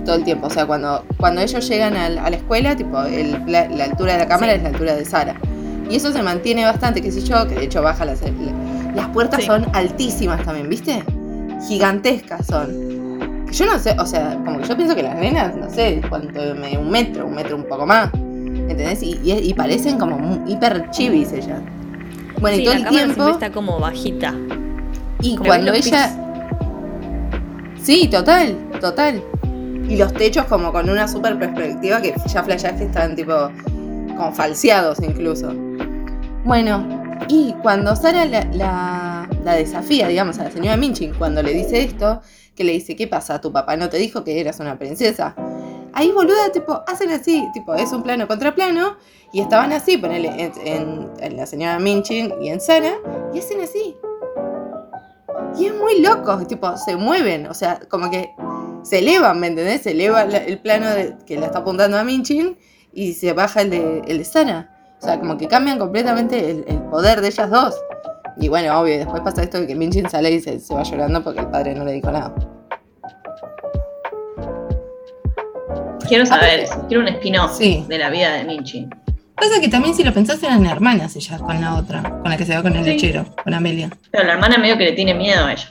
Todo 0.04 0.16
el 0.16 0.24
tiempo. 0.24 0.46
O 0.46 0.50
sea, 0.50 0.66
cuando, 0.66 1.04
cuando 1.18 1.40
ellos 1.40 1.68
llegan 1.68 1.96
al- 1.96 2.18
a 2.18 2.30
la 2.30 2.36
escuela, 2.36 2.76
tipo, 2.76 3.00
el- 3.02 3.42
la, 3.46 3.68
la 3.68 3.84
altura 3.84 4.14
de 4.14 4.18
la 4.20 4.28
cámara 4.28 4.52
Sí. 4.52 4.56
es 4.58 4.62
la 4.62 4.68
altura 4.70 4.94
de 4.94 5.04
Sara. 5.04 5.34
Y 5.90 5.96
eso 5.96 6.12
se 6.12 6.22
mantiene 6.22 6.64
bastante, 6.64 7.02
qué 7.02 7.10
sé 7.10 7.20
yo, 7.22 7.46
que 7.48 7.54
de 7.56 7.64
hecho 7.64 7.82
baja 7.82 8.04
las... 8.04 8.20
la- 8.22 8.30
las 8.94 9.08
puertas 9.08 9.40
Sí. 9.40 9.46
son 9.46 9.66
altísimas 9.72 10.42
también, 10.44 10.68
¿viste? 10.68 11.02
Gigantescas 11.68 12.46
son. 12.46 13.46
Yo 13.52 13.66
no 13.66 13.78
sé, 13.78 13.96
o 13.98 14.06
sea, 14.06 14.36
como 14.44 14.58
que 14.58 14.68
yo 14.68 14.76
pienso 14.76 14.94
que 14.94 15.02
las 15.02 15.16
nenas, 15.16 15.54
no 15.56 15.68
sé, 15.70 16.00
cuánto, 16.08 16.40
un 16.40 16.90
metro, 16.90 17.26
un 17.26 17.34
metro 17.34 17.56
un 17.56 17.64
poco 17.64 17.84
más. 17.86 18.10
¿Entendés? 18.14 19.02
Y, 19.02 19.18
y- 19.24 19.32
y 19.50 19.54
parecen 19.54 19.98
como 19.98 20.44
hiper 20.46 20.88
chivis 20.90 21.32
ellas. 21.32 21.60
Bueno, 22.40 22.56
sí, 22.56 22.62
y 22.62 22.64
todo 22.64 22.74
la 22.74 22.80
el 22.80 22.88
tiempo... 22.88 23.28
está 23.28 23.50
como 23.50 23.78
bajita. 23.80 24.32
Y 25.20 25.34
Como 25.36 25.48
cuando 25.48 25.72
ella. 25.72 26.10
Sí, 27.82 28.08
total, 28.08 28.56
total. 28.80 29.22
Y 29.88 29.96
los 29.96 30.12
techos 30.14 30.44
como 30.46 30.72
con 30.72 30.88
una 30.88 31.08
super 31.08 31.38
perspectiva 31.38 32.00
que 32.00 32.14
ya 32.26 32.42
flashás 32.44 32.74
que 32.74 32.84
están 32.84 33.16
tipo 33.16 33.32
como 34.16 34.32
falseados 34.32 35.00
incluso. 35.02 35.52
Bueno, 36.44 36.86
y 37.28 37.54
cuando 37.62 37.94
Sara 37.96 38.24
la, 38.24 38.44
la, 38.52 39.28
la 39.44 39.54
desafía, 39.54 40.08
digamos, 40.08 40.38
a 40.38 40.44
la 40.44 40.50
señora 40.50 40.76
Minchin, 40.76 41.12
cuando 41.14 41.42
le 41.42 41.52
dice 41.52 41.82
esto, 41.82 42.20
que 42.54 42.64
le 42.64 42.72
dice, 42.72 42.96
¿qué 42.96 43.06
pasa? 43.06 43.40
¿Tu 43.40 43.52
papá 43.52 43.76
no 43.76 43.88
te 43.88 43.96
dijo 43.98 44.22
que 44.24 44.40
eras 44.40 44.60
una 44.60 44.78
princesa? 44.78 45.34
Ahí, 45.92 46.12
boluda, 46.12 46.50
tipo, 46.52 46.82
hacen 46.86 47.10
así, 47.10 47.48
tipo, 47.52 47.74
es 47.74 47.92
un 47.92 48.02
plano 48.02 48.28
contra 48.28 48.54
plano, 48.54 48.96
y 49.32 49.40
estaban 49.40 49.72
así, 49.72 49.96
ponele, 49.98 50.28
en, 50.28 50.52
en- 50.64 51.10
en 51.18 51.36
la 51.36 51.46
señora 51.46 51.78
Minchin 51.78 52.32
y 52.40 52.48
en 52.48 52.60
Sara, 52.60 52.92
y 53.34 53.38
hacen 53.40 53.60
así. 53.60 53.96
Y 55.58 55.66
es 55.66 55.74
muy 55.74 56.00
loco, 56.00 56.38
tipo, 56.46 56.76
se 56.76 56.96
mueven, 56.96 57.46
o 57.48 57.54
sea, 57.54 57.80
como 57.88 58.10
que 58.10 58.34
se 58.82 58.98
elevan, 59.00 59.38
¿me 59.40 59.48
entendés? 59.48 59.82
Se 59.82 59.90
eleva 59.92 60.24
la- 60.24 60.38
el 60.38 60.58
plano 60.58 60.90
de- 60.90 61.16
que 61.26 61.38
la 61.38 61.46
está 61.46 61.58
apuntando 61.60 61.98
a 61.98 62.04
Minchin 62.04 62.56
y 62.92 63.12
se 63.14 63.32
baja 63.32 63.62
el 63.62 63.70
de, 63.70 64.02
el 64.06 64.18
de 64.18 64.24
Sara. 64.24 64.76
O 65.00 65.04
sea, 65.04 65.18
como 65.18 65.36
que 65.38 65.48
cambian 65.48 65.78
completamente 65.78 66.50
el, 66.50 66.64
el 66.68 66.78
poder 66.82 67.20
de 67.20 67.28
ellas 67.28 67.50
dos. 67.50 67.74
Y 68.38 68.48
bueno, 68.48 68.78
obvio, 68.80 68.96
después 68.98 69.22
pasa 69.22 69.42
esto 69.42 69.60
de 69.60 69.66
que 69.66 69.74
Minchin 69.74 70.08
sale 70.08 70.30
y 70.30 70.40
se, 70.40 70.60
se 70.60 70.74
va 70.74 70.82
llorando 70.82 71.22
porque 71.22 71.40
el 71.40 71.48
padre 71.48 71.74
no 71.74 71.84
le 71.84 71.92
dijo 71.92 72.10
nada. 72.10 72.34
Quiero 76.08 76.26
saber 76.26 76.60
eso, 76.60 76.84
quiero 76.88 77.02
un 77.02 77.08
spin-off 77.08 77.56
Sí. 77.56 77.84
de 77.88 77.98
la 77.98 78.10
vida 78.10 78.32
de 78.32 78.44
Minchin. 78.44 78.90
Pasa 79.36 79.60
que 79.60 79.68
también 79.68 79.94
si 79.94 80.02
lo 80.04 80.12
pensás 80.12 80.42
eran 80.42 80.66
hermanas 80.66 81.14
ellas 81.16 81.40
con 81.40 81.60
la 81.60 81.76
otra, 81.76 82.02
con 82.02 82.30
la 82.30 82.36
que 82.36 82.44
se 82.44 82.54
va 82.54 82.62
con 82.62 82.74
el 82.76 82.84
Sí. 82.84 82.90
lechero, 82.90 83.24
con 83.44 83.54
Amelia. 83.54 83.90
Pero 84.10 84.24
la 84.24 84.32
hermana 84.34 84.58
medio 84.58 84.76
que 84.76 84.84
le 84.84 84.92
tiene 84.92 85.14
miedo 85.14 85.46
a 85.46 85.52
ella. 85.52 85.68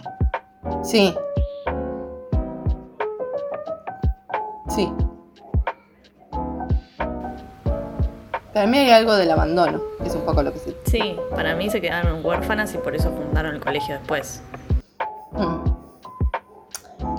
Sí. 0.83 1.13
Sí. 4.79 4.93
Para 8.53 8.65
mí 8.65 8.77
hay 8.77 8.91
algo 8.91 9.13
del 9.15 9.29
abandono, 9.29 9.81
es 10.05 10.15
un 10.15 10.21
poco 10.21 10.41
lo 10.41 10.53
que 10.53 10.59
se... 10.59 10.75
Sí, 10.85 11.17
para 11.31 11.53
mí 11.53 11.69
se 11.69 11.81
quedaron 11.81 12.25
huérfanas 12.25 12.73
y 12.73 12.77
por 12.77 12.95
eso 12.95 13.11
fundaron 13.11 13.55
el 13.55 13.61
colegio 13.61 13.95
después. 13.95 14.41
Mm. 15.33 15.79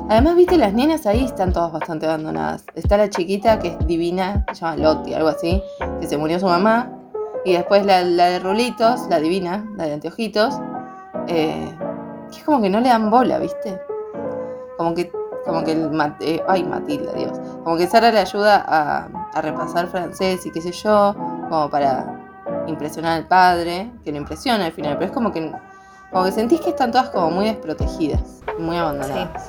Además, 0.08 0.36
viste, 0.36 0.56
las 0.56 0.72
nenas 0.72 1.06
ahí 1.06 1.24
están 1.24 1.52
todas 1.52 1.70
bastante 1.70 2.06
abandonadas. 2.06 2.64
Está 2.74 2.96
la 2.96 3.10
chiquita 3.10 3.58
que 3.58 3.68
es 3.68 3.86
divina, 3.86 4.46
se 4.52 4.62
llama 4.62 4.76
Lottie, 4.76 5.14
algo 5.14 5.28
así, 5.28 5.62
que 6.00 6.06
se 6.06 6.16
murió 6.16 6.40
su 6.40 6.46
mamá. 6.46 6.90
Y 7.44 7.52
después 7.52 7.84
la, 7.84 8.02
la 8.02 8.30
de 8.30 8.38
Rulitos, 8.38 9.06
la 9.10 9.20
divina, 9.20 9.70
la 9.76 9.84
de 9.84 9.92
anteojitos, 9.94 10.58
eh, 11.28 11.70
que 12.30 12.38
es 12.38 12.44
como 12.44 12.62
que 12.62 12.70
no 12.70 12.80
le 12.80 12.88
dan 12.88 13.10
bola, 13.10 13.38
viste. 13.38 13.78
Como 14.78 14.94
que, 14.94 15.12
como 15.44 15.64
que 15.64 15.72
el 15.72 15.90
Mat- 15.90 16.20
eh, 16.20 16.42
ay, 16.48 16.64
Matilda, 16.64 17.12
Dios. 17.12 17.38
Como 17.64 17.76
que 17.76 17.86
Sara 17.86 18.10
le 18.10 18.18
ayuda 18.20 18.64
a, 18.66 19.08
a 19.34 19.40
repasar 19.40 19.86
francés 19.88 20.44
y 20.46 20.50
qué 20.50 20.60
sé 20.60 20.72
yo, 20.72 21.14
como 21.48 21.68
para 21.70 22.18
impresionar 22.66 23.12
al 23.18 23.26
padre, 23.26 23.90
que 24.04 24.12
lo 24.12 24.18
impresiona 24.18 24.66
al 24.66 24.72
final, 24.72 24.94
pero 24.94 25.06
es 25.06 25.12
como 25.12 25.32
que 25.32 25.52
como 26.10 26.24
que 26.24 26.32
sentís 26.32 26.60
que 26.60 26.70
están 26.70 26.90
todas 26.90 27.10
como 27.10 27.30
muy 27.30 27.44
desprotegidas, 27.44 28.20
muy 28.58 28.76
abandonadas. 28.76 29.46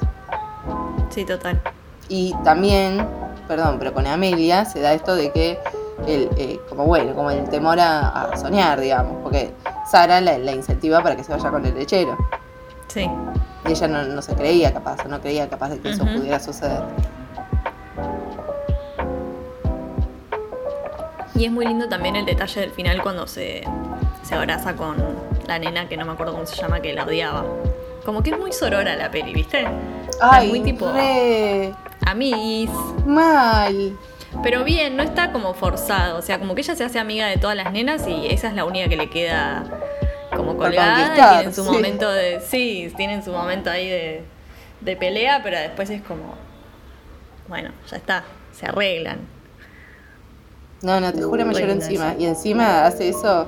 Sí, 1.10 1.26
total. 1.26 1.60
Y 2.08 2.36
también, 2.44 3.06
perdón, 3.48 3.78
pero 3.80 3.94
con 3.94 4.06
Amelia 4.06 4.64
se 4.66 4.80
da 4.80 4.94
esto 4.94 5.16
de 5.16 5.32
que, 5.32 5.60
el, 6.08 6.30
eh, 6.38 6.60
como 6.70 6.86
bueno, 6.86 7.16
como 7.16 7.32
el 7.32 7.50
temor 7.50 7.80
a, 7.80 8.10
a 8.32 8.38
soñar, 8.38 8.80
digamos, 8.80 9.18
porque 9.24 9.54
Sara 9.90 10.22
la, 10.22 10.38
la 10.38 10.52
incentiva 10.52 11.02
para 11.02 11.16
que 11.16 11.24
se 11.24 11.32
vaya 11.32 11.50
con 11.50 11.66
el 11.66 11.74
lechero. 11.74 12.16
Sí. 12.88 13.10
Ella 13.72 13.88
no, 13.88 14.04
no 14.04 14.22
se 14.22 14.34
creía 14.36 14.74
capaz, 14.74 15.06
o 15.06 15.08
no 15.08 15.22
creía 15.22 15.48
capaz 15.50 15.70
de 15.70 15.80
que 15.80 15.90
eso 15.92 16.06
pudiera 16.06 16.40
suceder. 16.40 16.82
Y 21.36 21.46
es 21.46 21.52
muy 21.52 21.66
lindo 21.66 21.88
también 21.88 22.16
el 22.16 22.26
detalle 22.26 22.62
del 22.62 22.72
final 22.72 23.02
cuando 23.02 23.26
se, 23.28 23.64
se 24.24 24.36
abraza 24.36 24.76
con 24.76 24.98
la 25.48 25.58
nena 25.58 25.88
que 25.88 25.98
no 25.98 26.06
me 26.06 26.12
acuerdo 26.12 26.34
cómo 26.34 26.46
se 26.46 26.56
llama, 26.56 26.82
que 26.82 26.94
la 26.94 27.06
odiaba. 27.06 27.46
Como 28.06 28.22
que 28.22 28.32
es 28.32 28.38
muy 28.38 28.52
sorora 28.52 28.96
la 28.96 29.10
peli, 29.10 29.34
¿viste? 29.34 29.66
Ay, 30.20 30.50
muy 30.50 30.60
tipo- 30.62 30.92
re 30.92 31.74
Amiguis. 32.06 32.70
mal. 33.06 33.98
Pero 34.44 34.64
bien, 34.64 34.96
no 34.98 35.04
está 35.04 35.32
como 35.32 35.54
forzado. 35.54 36.18
O 36.18 36.22
sea, 36.22 36.40
como 36.40 36.56
que 36.56 36.62
ella 36.62 36.76
se 36.76 36.84
hace 36.84 37.00
amiga 37.00 37.28
de 37.28 37.38
todas 37.38 37.56
las 37.56 37.72
nenas 37.72 38.08
y 38.08 38.28
esa 38.28 38.48
es 38.50 38.54
la 38.54 38.66
única 38.66 38.88
que 38.90 38.98
le 38.98 39.10
queda 39.10 39.64
colgada. 40.62 41.14
Y 41.14 41.36
tienen 41.38 41.54
su 41.54 41.64
sí. 41.64 41.70
momento 41.70 42.10
de. 42.12 42.42
Sí, 42.42 42.94
tienen 42.96 43.24
su 43.24 43.32
momento 43.32 43.70
ahí 43.70 43.90
de, 43.90 44.24
de 44.82 44.96
pelea, 44.96 45.42
pero 45.44 45.58
después 45.58 45.90
es 45.90 46.02
como. 46.02 46.36
Bueno, 47.48 47.72
ya 47.90 47.98
está. 47.98 48.24
Se 48.54 48.66
arreglan. 48.66 49.20
No, 50.82 51.00
no, 51.00 51.14
te 51.14 51.22
juro 51.22 51.46
me 51.46 51.54
linda 51.54 51.74
encima. 51.74 52.16
Y 52.18 52.26
encima 52.26 52.86
hace 52.86 53.10
eso. 53.10 53.48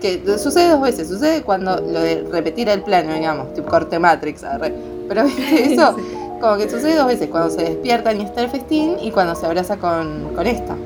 Que 0.00 0.22
sucede 0.38 0.70
dos 0.70 0.82
veces. 0.82 1.08
Sucede 1.08 1.42
cuando 1.42 1.76
lo 1.76 2.00
de 2.00 2.26
repetir 2.30 2.68
el 2.68 2.82
plano, 2.82 3.14
digamos, 3.14 3.54
tipo 3.54 3.68
corte 3.68 3.98
Matrix. 3.98 4.42
arre. 4.44 4.72
Pero 5.08 5.24
¿viste? 5.26 5.72
eso, 5.72 5.96
como 6.40 6.56
que 6.56 6.68
sucede 6.68 6.96
dos 6.96 7.06
veces. 7.06 7.28
Cuando 7.28 7.50
se 7.50 7.62
despiertan 7.62 8.20
y 8.20 8.24
está 8.24 8.42
el 8.42 8.50
festín 8.50 8.96
y 9.00 9.10
cuando 9.10 9.34
se 9.34 9.46
abraza 9.46 9.76
con, 9.76 10.34
con 10.34 10.46
esta. 10.46 10.76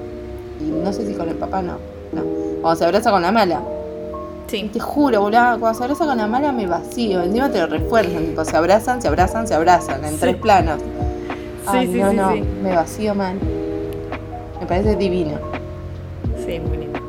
Y 0.61 0.71
no 0.71 0.93
sé 0.93 1.07
si 1.07 1.15
con 1.15 1.29
el 1.29 1.37
papá 1.37 1.63
no. 1.63 1.79
No. 2.13 2.23
Cuando 2.61 2.77
se 2.77 2.85
abraza 2.85 3.11
con 3.11 3.23
la 3.23 3.33
mala. 3.33 3.61
Sí. 4.47 4.71
te 4.73 4.79
juro, 4.81 5.21
boludo, 5.23 5.59
cuando 5.59 5.75
se 5.79 5.85
abraza 5.85 6.07
con 6.07 6.17
la 6.19 6.27
mala 6.27 6.53
me 6.53 6.67
vacío. 6.67 7.23
Encima 7.23 7.51
te 7.51 7.59
lo 7.61 7.67
refuerzan. 7.67 8.27
Tipo, 8.27 8.45
se 8.45 8.57
abrazan, 8.57 9.03
se 9.03 9.09
abrazan, 9.09 9.47
se 9.49 9.55
abrazan. 9.55 10.05
En 10.05 10.13
Sí. 10.13 10.19
tres 10.21 10.37
planos. 10.37 10.81
Sí, 10.81 10.87
Ay, 11.67 11.87
sí, 11.89 11.99
no, 12.01 12.11
sí, 12.11 12.17
no. 12.17 12.33
sí. 12.33 12.43
Me 12.63 12.75
vacío 12.77 13.15
mal. 13.15 13.39
Me 14.61 14.67
parece 14.67 14.95
divino. 14.97 15.39
Sí, 16.47 16.61
muy 16.61 16.77
lindo. 16.79 17.01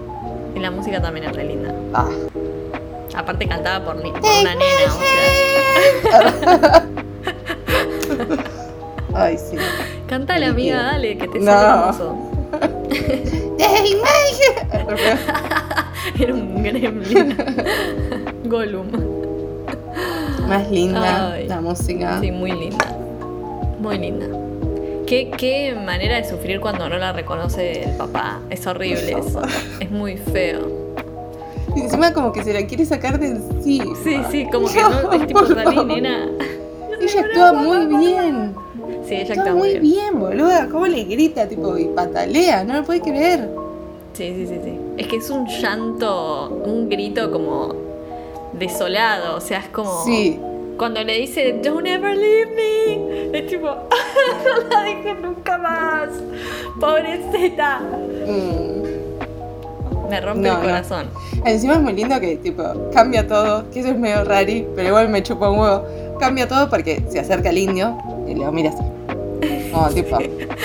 Y 0.56 0.60
la 0.60 0.71
música 0.71 1.00
también 1.02 1.28
es 1.28 1.36
re 1.36 1.43
linda. 1.43 1.71
Ah. 1.93 2.08
Aparte 3.15 3.47
cantada 3.47 3.84
por, 3.86 3.95
ni- 4.04 4.12
por 4.12 4.21
una 4.21 4.56
nena. 4.56 4.93
Ay, 9.13 9.38
sí. 9.38 9.58
Cantale, 10.08 10.45
Me 10.47 10.52
amiga, 10.52 10.82
dale, 10.84 11.17
que 11.17 11.28
te 11.28 11.39
No. 11.39 11.45
sale 11.52 11.67
hermoso. 11.69 12.15
Era 16.20 16.34
un 16.34 16.63
gremlin. 16.63 17.36
Gollum. 18.46 18.88
Más 20.48 20.70
linda 20.72 21.34
Ay. 21.34 21.48
la 21.48 21.62
música. 21.62 22.20
Sí, 22.22 22.32
muy 22.32 22.52
linda. 22.52 22.98
Muy 23.80 23.98
linda. 23.98 24.26
¿Qué, 25.06 25.32
qué 25.38 25.76
manera 25.86 26.17
de 26.17 26.24
sufrir 26.24 26.60
cuando 26.60 26.88
no 26.89 26.98
la 26.98 27.13
reconoce 27.13 27.84
el 27.84 27.91
papá. 27.98 28.39
Es 28.50 28.65
horrible 28.67 29.12
eso. 29.20 29.41
Es 29.80 29.89
muy 29.91 30.17
feo. 30.17 30.88
Y 31.76 31.82
encima 31.82 32.12
como 32.13 32.32
que 32.32 32.43
se 32.43 32.54
la 32.54 32.65
quiere 32.65 32.86
sacar 32.86 33.20
de 33.20 33.28
encima. 33.28 33.96
Sí, 34.04 34.17
sí, 34.32 34.48
como 34.52 34.67
que 34.67 34.82
no 34.82 35.12
es 35.13 35.28
tipo 35.28 35.46
salí, 35.46 35.86
nena. 35.86 36.28
Ella 37.00 37.22
actúa 37.22 37.54
muy 37.54 37.86
bien. 37.98 38.56
Sí, 39.08 39.15
ella 39.15 39.36
Actúa 39.36 39.54
muy 39.54 39.70
bien. 39.80 39.82
bien, 39.82 40.20
boluda. 40.20 40.67
¿Cómo 40.70 40.88
le 40.88 41.04
grita, 41.04 41.48
tipo, 41.48 41.78
y 41.78 41.86
patalea? 41.86 42.63
No 42.63 42.74
lo 42.74 42.84
puede 42.84 43.02
creer. 43.02 43.50
Sí, 44.13 44.34
sí, 44.36 44.48
sí, 44.48 44.60
sí. 44.63 44.80
Es 44.98 45.08
que 45.08 45.18
es 45.18 45.30
un 45.30 45.46
llanto, 45.48 46.50
un 46.66 46.90
grito 46.90 47.32
como 47.32 47.74
desolado. 48.54 49.38
O 49.38 49.42
sea, 49.42 49.60
es 49.60 49.68
como. 49.70 50.04
Sí. 50.06 50.40
Cuando 50.78 51.04
le 51.04 51.14
dice, 51.20 51.60
Don't 51.64 51.88
ever 51.88 52.16
leave 52.16 52.52
me. 52.56 53.38
Es 53.38 53.48
tipo, 53.48 53.66
no 53.68 54.70
la 54.70 54.82
dejes 54.84 55.20
nunca 55.22 55.58
más. 55.58 56.10
Pobrecita. 56.80 57.80
Mm. 57.80 58.78
Me 60.10 60.22
rompe 60.22 60.42
No, 60.48 60.54
el 60.54 60.58
no. 60.60 60.62
corazón. 60.62 61.08
Encima 61.46 61.74
es 61.74 61.82
muy 61.82 61.94
lindo 61.94 62.20
que, 62.20 62.38
tipo, 62.38 62.64
cambia 62.94 63.28
todo. 63.28 63.70
Que 63.72 63.80
eso 63.82 63.90
es 63.90 63.98
medio 63.98 64.24
rari, 64.24 64.66
pero 64.76 64.88
igual 64.90 65.10
me 65.10 65.22
chupa 65.22 65.50
un 65.50 65.60
huevo. 65.60 65.84
Cambia 66.20 66.48
todo 66.48 66.70
porque 66.70 67.04
se 67.10 67.20
acerca 67.20 67.50
el 67.50 67.58
indio 67.58 67.98
y 68.28 68.36
le 68.36 68.50
mira 68.52 68.70
así. 68.70 68.84
Como, 69.72 69.90
tipo, 69.90 70.18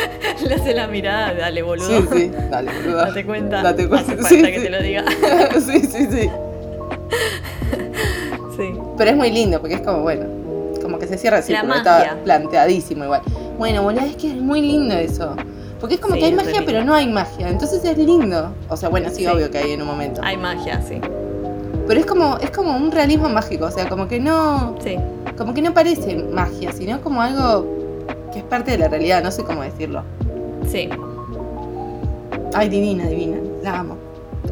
Le 0.49 0.55
hace 0.55 0.75
la 0.75 0.87
mirada, 0.87 1.35
dale, 1.35 1.63
boludo. 1.63 1.89
sí, 1.89 2.09
sí, 2.13 2.31
dale, 2.51 2.71
boluda. 2.85 3.07
Date 3.07 3.25
cuenta. 3.25 3.63
Date 3.63 3.89
cuenta. 3.89 4.13
hace 4.13 4.23
Sí, 4.37 4.43
que 4.43 4.59
sí. 4.59 4.65
te 4.65 4.71
lo 4.71 4.83
diga. 4.83 5.05
sí, 5.61 5.81
sí, 5.81 6.07
sí. 6.11 6.31
Sí. 8.57 8.75
Pero 8.99 9.11
es 9.11 9.17
muy 9.17 9.31
lindo 9.31 9.61
porque 9.61 9.77
es 9.77 9.81
como, 9.81 10.03
bueno, 10.03 10.27
como 10.83 10.99
que 10.99 11.07
se 11.07 11.17
cierra 11.19 11.39
el 11.39 11.43
círculo. 11.45 11.75
Está 11.75 12.17
planteadísimo 12.25 13.05
igual. 13.05 13.23
Bueno, 13.59 13.83
boludo, 13.83 14.05
es 14.05 14.17
que 14.17 14.29
es 14.31 14.37
muy 14.37 14.61
lindo 14.61 14.95
eso. 14.95 15.35
Porque 15.81 15.95
es 15.97 16.01
como 16.01 16.15
Sí, 16.15 16.21
que 16.21 16.27
hay 16.27 16.33
magia, 16.33 16.51
lindo. 16.53 16.67
pero 16.67 16.85
no 16.85 16.95
hay 16.95 17.09
magia. 17.09 17.49
Entonces 17.49 17.85
es 17.85 17.99
lindo. 17.99 18.55
O 18.69 18.77
sea, 18.77 18.89
bueno, 18.89 19.09
sí, 19.11 19.17
Sí. 19.17 19.27
obvio 19.27 19.51
que 19.51 19.59
hay 19.59 19.73
en 19.73 19.83
un 19.83 19.89
momento. 19.89 20.21
Hay 20.23 20.37
magia, 20.37 20.81
sí. 20.87 21.01
Pero 21.89 21.99
es 21.99 22.07
como, 22.07 22.37
es 22.39 22.51
como 22.51 22.77
un 22.77 22.93
realismo 22.93 23.29
mágico. 23.29 23.65
O 23.67 23.71
sea, 23.71 23.89
como 23.89 24.07
que 24.07 24.21
no. 24.21 24.77
Sí. 24.85 24.97
Como 25.37 25.55
que 25.55 25.63
no 25.63 25.75
parece 25.75 26.15
magia, 26.17 26.73
sino 26.73 27.01
como 27.01 27.21
algo 27.23 27.67
que 28.33 28.39
es 28.41 28.45
parte 28.45 28.71
de 28.73 28.79
la 28.79 28.89
realidad. 28.89 29.23
No 29.25 29.31
sé 29.33 29.43
cómo 29.43 29.63
decirlo. 29.63 30.05
Sí. 30.69 30.89
Ay, 32.55 32.69
divina, 32.69 33.07
divina. 33.07 33.39
La 33.63 33.81
amo. 33.81 33.97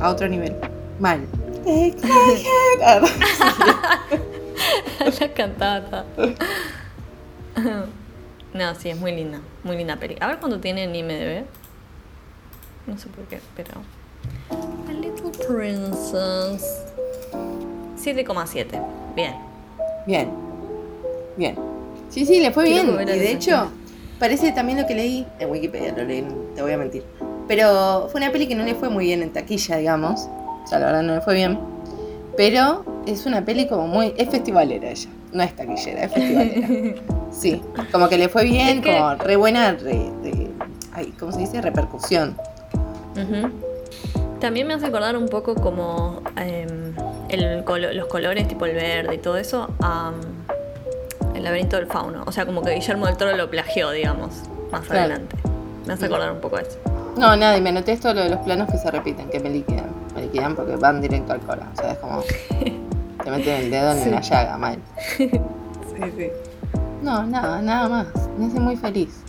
A 0.00 0.10
otro 0.10 0.28
nivel. 0.28 0.54
Mal. 0.98 1.20
La 5.20 5.28
cantata. 5.34 6.04
No, 8.54 8.74
sí, 8.74 8.90
es 8.90 8.98
muy 8.98 9.12
linda. 9.12 9.40
Muy 9.62 9.76
linda 9.76 9.96
peli. 9.96 10.16
A 10.20 10.26
ver 10.26 10.38
cuánto 10.38 10.60
tiene 10.60 10.84
en 10.84 10.94
IMDb. 10.94 11.44
No 12.86 12.98
sé 12.98 13.08
por 13.08 13.24
qué, 13.26 13.40
pero. 13.56 13.70
A 14.88 14.92
Little 14.92 15.30
Princess. 15.46 16.84
7,7. 17.96 19.14
Bien. 19.14 19.34
Bien. 20.06 20.30
Bien. 21.36 21.56
Sí, 22.08 22.24
sí, 22.24 22.40
le 22.40 22.50
fue 22.50 22.64
Quiero 22.64 22.96
bien. 22.96 23.08
Y 23.08 23.18
de 23.18 23.32
hecho, 23.32 23.70
parece 24.20 24.52
también 24.52 24.80
lo 24.80 24.86
que 24.86 24.94
leí 24.94 25.26
en 25.40 25.50
Wikipedia, 25.50 25.92
lo 25.96 26.04
leí, 26.04 26.24
te 26.54 26.62
voy 26.62 26.70
a 26.72 26.76
mentir. 26.78 27.02
Pero 27.48 28.08
fue 28.12 28.20
una 28.20 28.30
peli 28.30 28.46
que 28.46 28.54
no 28.54 28.62
le 28.62 28.76
fue 28.76 28.88
muy 28.88 29.06
bien 29.06 29.22
en 29.22 29.32
taquilla, 29.32 29.78
digamos. 29.78 30.28
O 30.62 30.66
sea, 30.68 30.78
la 30.78 30.86
verdad 30.86 31.02
no 31.02 31.14
le 31.16 31.20
fue 31.20 31.34
bien. 31.34 31.58
Pero 32.36 32.84
es 33.06 33.26
una 33.26 33.44
peli 33.44 33.66
como 33.66 33.88
muy. 33.88 34.14
Es 34.16 34.28
festivalera 34.30 34.88
ella. 34.90 35.10
No 35.32 35.42
es 35.42 35.56
taquillera, 35.56 36.04
es 36.04 36.12
festivalera. 36.12 36.94
Sí, 37.32 37.62
como 37.92 38.08
que 38.08 38.18
le 38.18 38.28
fue 38.28 38.42
bien, 38.44 38.78
Es 38.78 38.84
que- 38.84 38.96
como 38.98 39.14
re 39.14 39.36
buena, 39.36 39.70
re, 39.72 40.10
re- 40.22 40.48
ay, 40.92 41.14
¿cómo 41.18 41.30
se 41.32 41.38
dice? 41.40 41.60
Repercusión. 41.60 42.36
También 44.40 44.66
me 44.66 44.74
hace 44.74 44.86
acordar 44.86 45.16
un 45.16 45.28
poco 45.28 45.54
como 45.54 46.22
em, 46.36 46.92
el 47.28 47.62
colo- 47.64 47.92
los 47.92 48.06
colores, 48.06 48.48
tipo 48.48 48.64
el 48.66 48.74
verde 48.74 49.14
y 49.14 49.18
todo 49.18 49.36
eso, 49.36 49.68
el 51.40 51.44
laberinto 51.44 51.76
del 51.76 51.86
fauno. 51.86 52.22
O 52.26 52.32
sea, 52.32 52.46
como 52.46 52.62
que 52.62 52.72
Guillermo 52.74 53.06
del 53.06 53.16
Toro 53.16 53.36
lo 53.36 53.50
plagió, 53.50 53.90
digamos, 53.90 54.42
más 54.70 54.82
Claro. 54.86 55.00
adelante. 55.00 55.36
Me 55.86 55.94
hace 55.94 56.06
acordar 56.06 56.30
un 56.32 56.40
poco 56.40 56.56
a 56.56 56.60
eso. 56.60 56.78
No, 57.16 57.34
nada, 57.36 57.56
y 57.56 57.60
me 57.60 57.72
noté 57.72 57.92
esto 57.92 58.14
lo 58.14 58.20
de 58.22 58.30
los 58.30 58.38
planos 58.40 58.70
que 58.70 58.78
se 58.78 58.90
repiten, 58.90 59.28
que 59.30 59.40
me 59.40 59.50
liquidan. 59.50 59.86
Me 60.14 60.22
liquidan 60.22 60.54
porque 60.54 60.76
van 60.76 61.00
directo 61.00 61.32
al 61.32 61.40
cola. 61.40 61.66
O 61.72 61.76
sea, 61.76 61.92
es 61.92 61.98
como. 61.98 62.22
Te 63.24 63.30
meten 63.30 63.64
el 63.64 63.70
dedo 63.70 63.92
en 63.92 64.04
Sí. 64.04 64.10
la 64.10 64.20
llaga, 64.20 64.56
mal. 64.58 64.78
Sí, 65.16 65.28
sí. 66.16 66.28
No, 67.02 67.22
nada, 67.26 67.60
nada 67.60 67.88
más. 67.88 68.06
Me 68.38 68.46
hace 68.46 68.60
muy 68.60 68.76
feliz. 68.76 69.22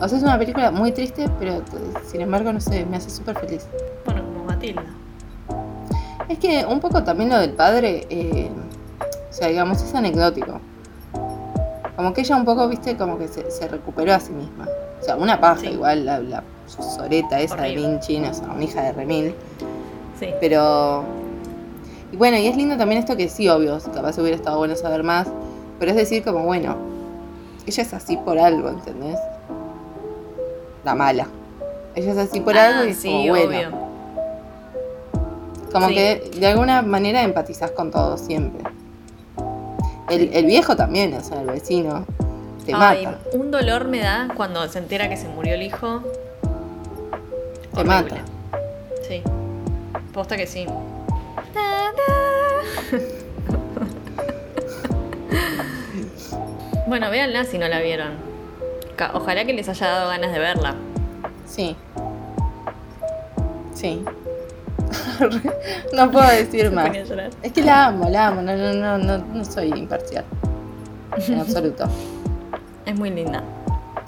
O 0.00 0.08
sea, 0.08 0.18
es 0.18 0.24
una 0.24 0.38
película 0.38 0.70
muy 0.70 0.92
triste, 0.92 1.26
pero 1.38 1.62
sin 2.06 2.20
embargo, 2.20 2.52
no 2.52 2.60
sé, 2.60 2.84
me 2.84 2.96
hace 2.96 3.08
súper 3.10 3.38
feliz. 3.38 3.66
Bueno, 4.04 4.22
como 4.24 4.44
Matilda. 4.44 4.82
Es 6.28 6.38
que 6.38 6.66
un 6.66 6.80
poco 6.80 7.02
también 7.04 7.30
lo 7.30 7.38
del 7.38 7.52
padre, 7.52 8.06
eh, 8.10 8.50
o 9.00 9.32
sea, 9.32 9.48
digamos, 9.48 9.80
es 9.82 9.94
anecdótico. 9.94 10.60
Como 11.98 12.12
que 12.14 12.20
ella 12.20 12.36
un 12.36 12.44
poco, 12.44 12.68
viste, 12.68 12.96
como 12.96 13.18
que 13.18 13.26
se, 13.26 13.50
se 13.50 13.66
recuperó 13.66 14.14
a 14.14 14.20
sí 14.20 14.30
misma. 14.30 14.68
O 15.00 15.04
sea, 15.04 15.16
una 15.16 15.40
paja, 15.40 15.62
Sí. 15.62 15.66
igual 15.66 16.06
la, 16.06 16.20
la 16.20 16.44
soreta 16.68 17.40
esa 17.40 17.56
Horrible. 17.56 17.88
de 17.98 18.20
no, 18.20 18.30
o 18.30 18.34
sea, 18.34 18.48
una 18.54 18.62
hija 18.62 18.82
de 18.82 18.92
Remil. 18.92 19.34
Sí. 20.20 20.28
Pero. 20.38 21.02
Y 22.12 22.16
bueno, 22.16 22.36
y 22.36 22.46
es 22.46 22.56
lindo 22.56 22.76
también 22.76 23.00
esto 23.00 23.16
que 23.16 23.28
sí, 23.28 23.48
obvio, 23.48 23.80
capaz 23.92 24.16
hubiera 24.18 24.36
estado 24.36 24.58
bueno 24.58 24.76
saber 24.76 25.02
más. 25.02 25.26
Pero 25.80 25.90
es 25.90 25.96
decir, 25.96 26.22
como 26.22 26.44
bueno, 26.44 26.76
ella 27.66 27.82
es 27.82 27.92
así 27.92 28.16
por 28.16 28.38
algo, 28.38 28.68
¿entendés? 28.68 29.18
La 30.84 30.94
mala. 30.94 31.26
Ella 31.96 32.12
es 32.12 32.18
así 32.18 32.38
por 32.38 32.56
Ah, 32.56 32.68
algo 32.68 32.84
y 32.84 32.90
es 32.90 32.98
sí, 32.98 33.08
como 33.08 33.26
bueno. 33.26 33.48
obvio. 33.48 33.70
Como 35.72 35.88
Sí. 35.88 35.94
que 35.94 36.30
de 36.38 36.46
alguna 36.46 36.82
manera 36.82 37.24
empatizás 37.24 37.72
con 37.72 37.90
todo 37.90 38.16
siempre. 38.18 38.62
El, 40.10 40.30
el 40.32 40.46
viejo 40.46 40.76
también, 40.76 41.12
o 41.14 41.20
sea, 41.22 41.40
el 41.40 41.46
vecino, 41.48 42.06
te 42.64 42.72
Ay, 42.74 43.06
mata. 43.06 43.18
un 43.32 43.50
dolor 43.50 43.86
me 43.88 44.00
da 44.00 44.28
cuando 44.36 44.66
se 44.68 44.78
entera 44.78 45.08
que 45.08 45.16
se 45.16 45.28
murió 45.28 45.54
el 45.54 45.62
hijo. 45.62 46.02
Te 47.74 47.80
Horrible. 47.80 47.84
mata. 47.86 48.16
Sí. 49.06 49.22
Posta 50.12 50.36
que 50.36 50.46
sí. 50.46 50.66
bueno, 56.86 57.10
véanla 57.10 57.44
si 57.44 57.58
no 57.58 57.68
la 57.68 57.80
vieron. 57.80 58.12
Ojalá 59.14 59.44
que 59.44 59.52
les 59.52 59.68
haya 59.68 59.86
dado 59.88 60.08
ganas 60.08 60.32
de 60.32 60.38
verla. 60.38 60.74
Sí. 61.46 61.76
Sí. 63.74 64.02
no 65.92 66.10
puedo 66.10 66.28
decir 66.28 66.70
más. 66.70 66.90
Es 67.42 67.52
que 67.52 67.62
la 67.62 67.86
amo, 67.86 68.08
la 68.08 68.28
amo, 68.28 68.42
no, 68.42 68.56
no, 68.56 68.72
no, 68.72 68.98
no, 68.98 69.18
no 69.18 69.44
soy 69.44 69.68
imparcial. 69.68 70.24
En 71.16 71.40
absoluto. 71.40 71.88
Es 72.86 72.94
muy 72.94 73.10
linda. 73.10 73.42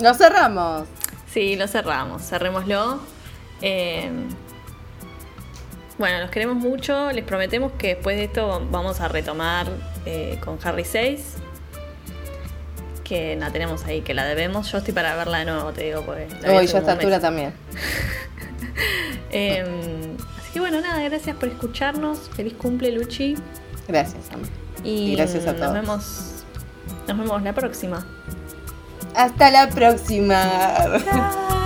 Lo 0.01 0.15
cerramos. 0.15 0.87
Sí, 1.33 1.57
lo 1.57 1.67
cerramos. 1.69 2.23
Cerrémoslo. 2.23 3.01
Eh, 3.61 4.11
bueno, 5.99 6.21
los 6.21 6.31
queremos 6.31 6.57
mucho. 6.57 7.13
Les 7.13 7.25
prometemos 7.25 7.73
que 7.73 7.89
después 7.95 8.17
de 8.17 8.25
esto 8.25 8.67
vamos 8.71 9.01
a 9.01 9.09
retomar 9.09 9.67
eh, 10.07 10.39
con 10.45 10.59
Harry 10.65 10.85
6. 10.85 11.35
Que 13.05 13.37
la 13.37 13.51
tenemos 13.51 13.85
ahí, 13.85 14.01
que 14.01 14.15
la 14.15 14.25
debemos. 14.25 14.71
Yo 14.73 14.79
estoy 14.79 14.95
para 14.95 15.15
verla 15.17 15.41
de 15.41 15.45
nuevo, 15.47 15.73
te 15.73 15.85
digo, 15.85 16.03
porque 16.03 16.29
la 16.41 16.63
yo 16.63 16.77
a 16.77 16.81
esta 16.81 16.93
altura 16.93 17.21
también. 17.21 17.53
Eh, 19.33 19.63
que 20.53 20.61
bueno, 20.61 20.81
nada, 20.81 21.01
gracias 21.03 21.37
por 21.37 21.49
escucharnos. 21.49 22.29
Feliz 22.35 22.55
cumple, 22.55 22.93
Luchi. 22.93 23.37
Gracias, 23.89 24.25
Sam. 24.31 24.41
Y, 24.85 25.13
Y 25.13 25.17
gracias 25.17 25.47
a 25.47 25.53
nos 25.53 25.61
todos. 25.61 25.73
vemos. 25.75 26.45
Nos 27.09 27.19
vemos 27.19 27.43
la 27.43 27.53
próxima. 27.53 28.07
Hasta 29.15 29.51
la 29.51 29.69
próxima. 29.69 30.43
Chao. 31.05 31.60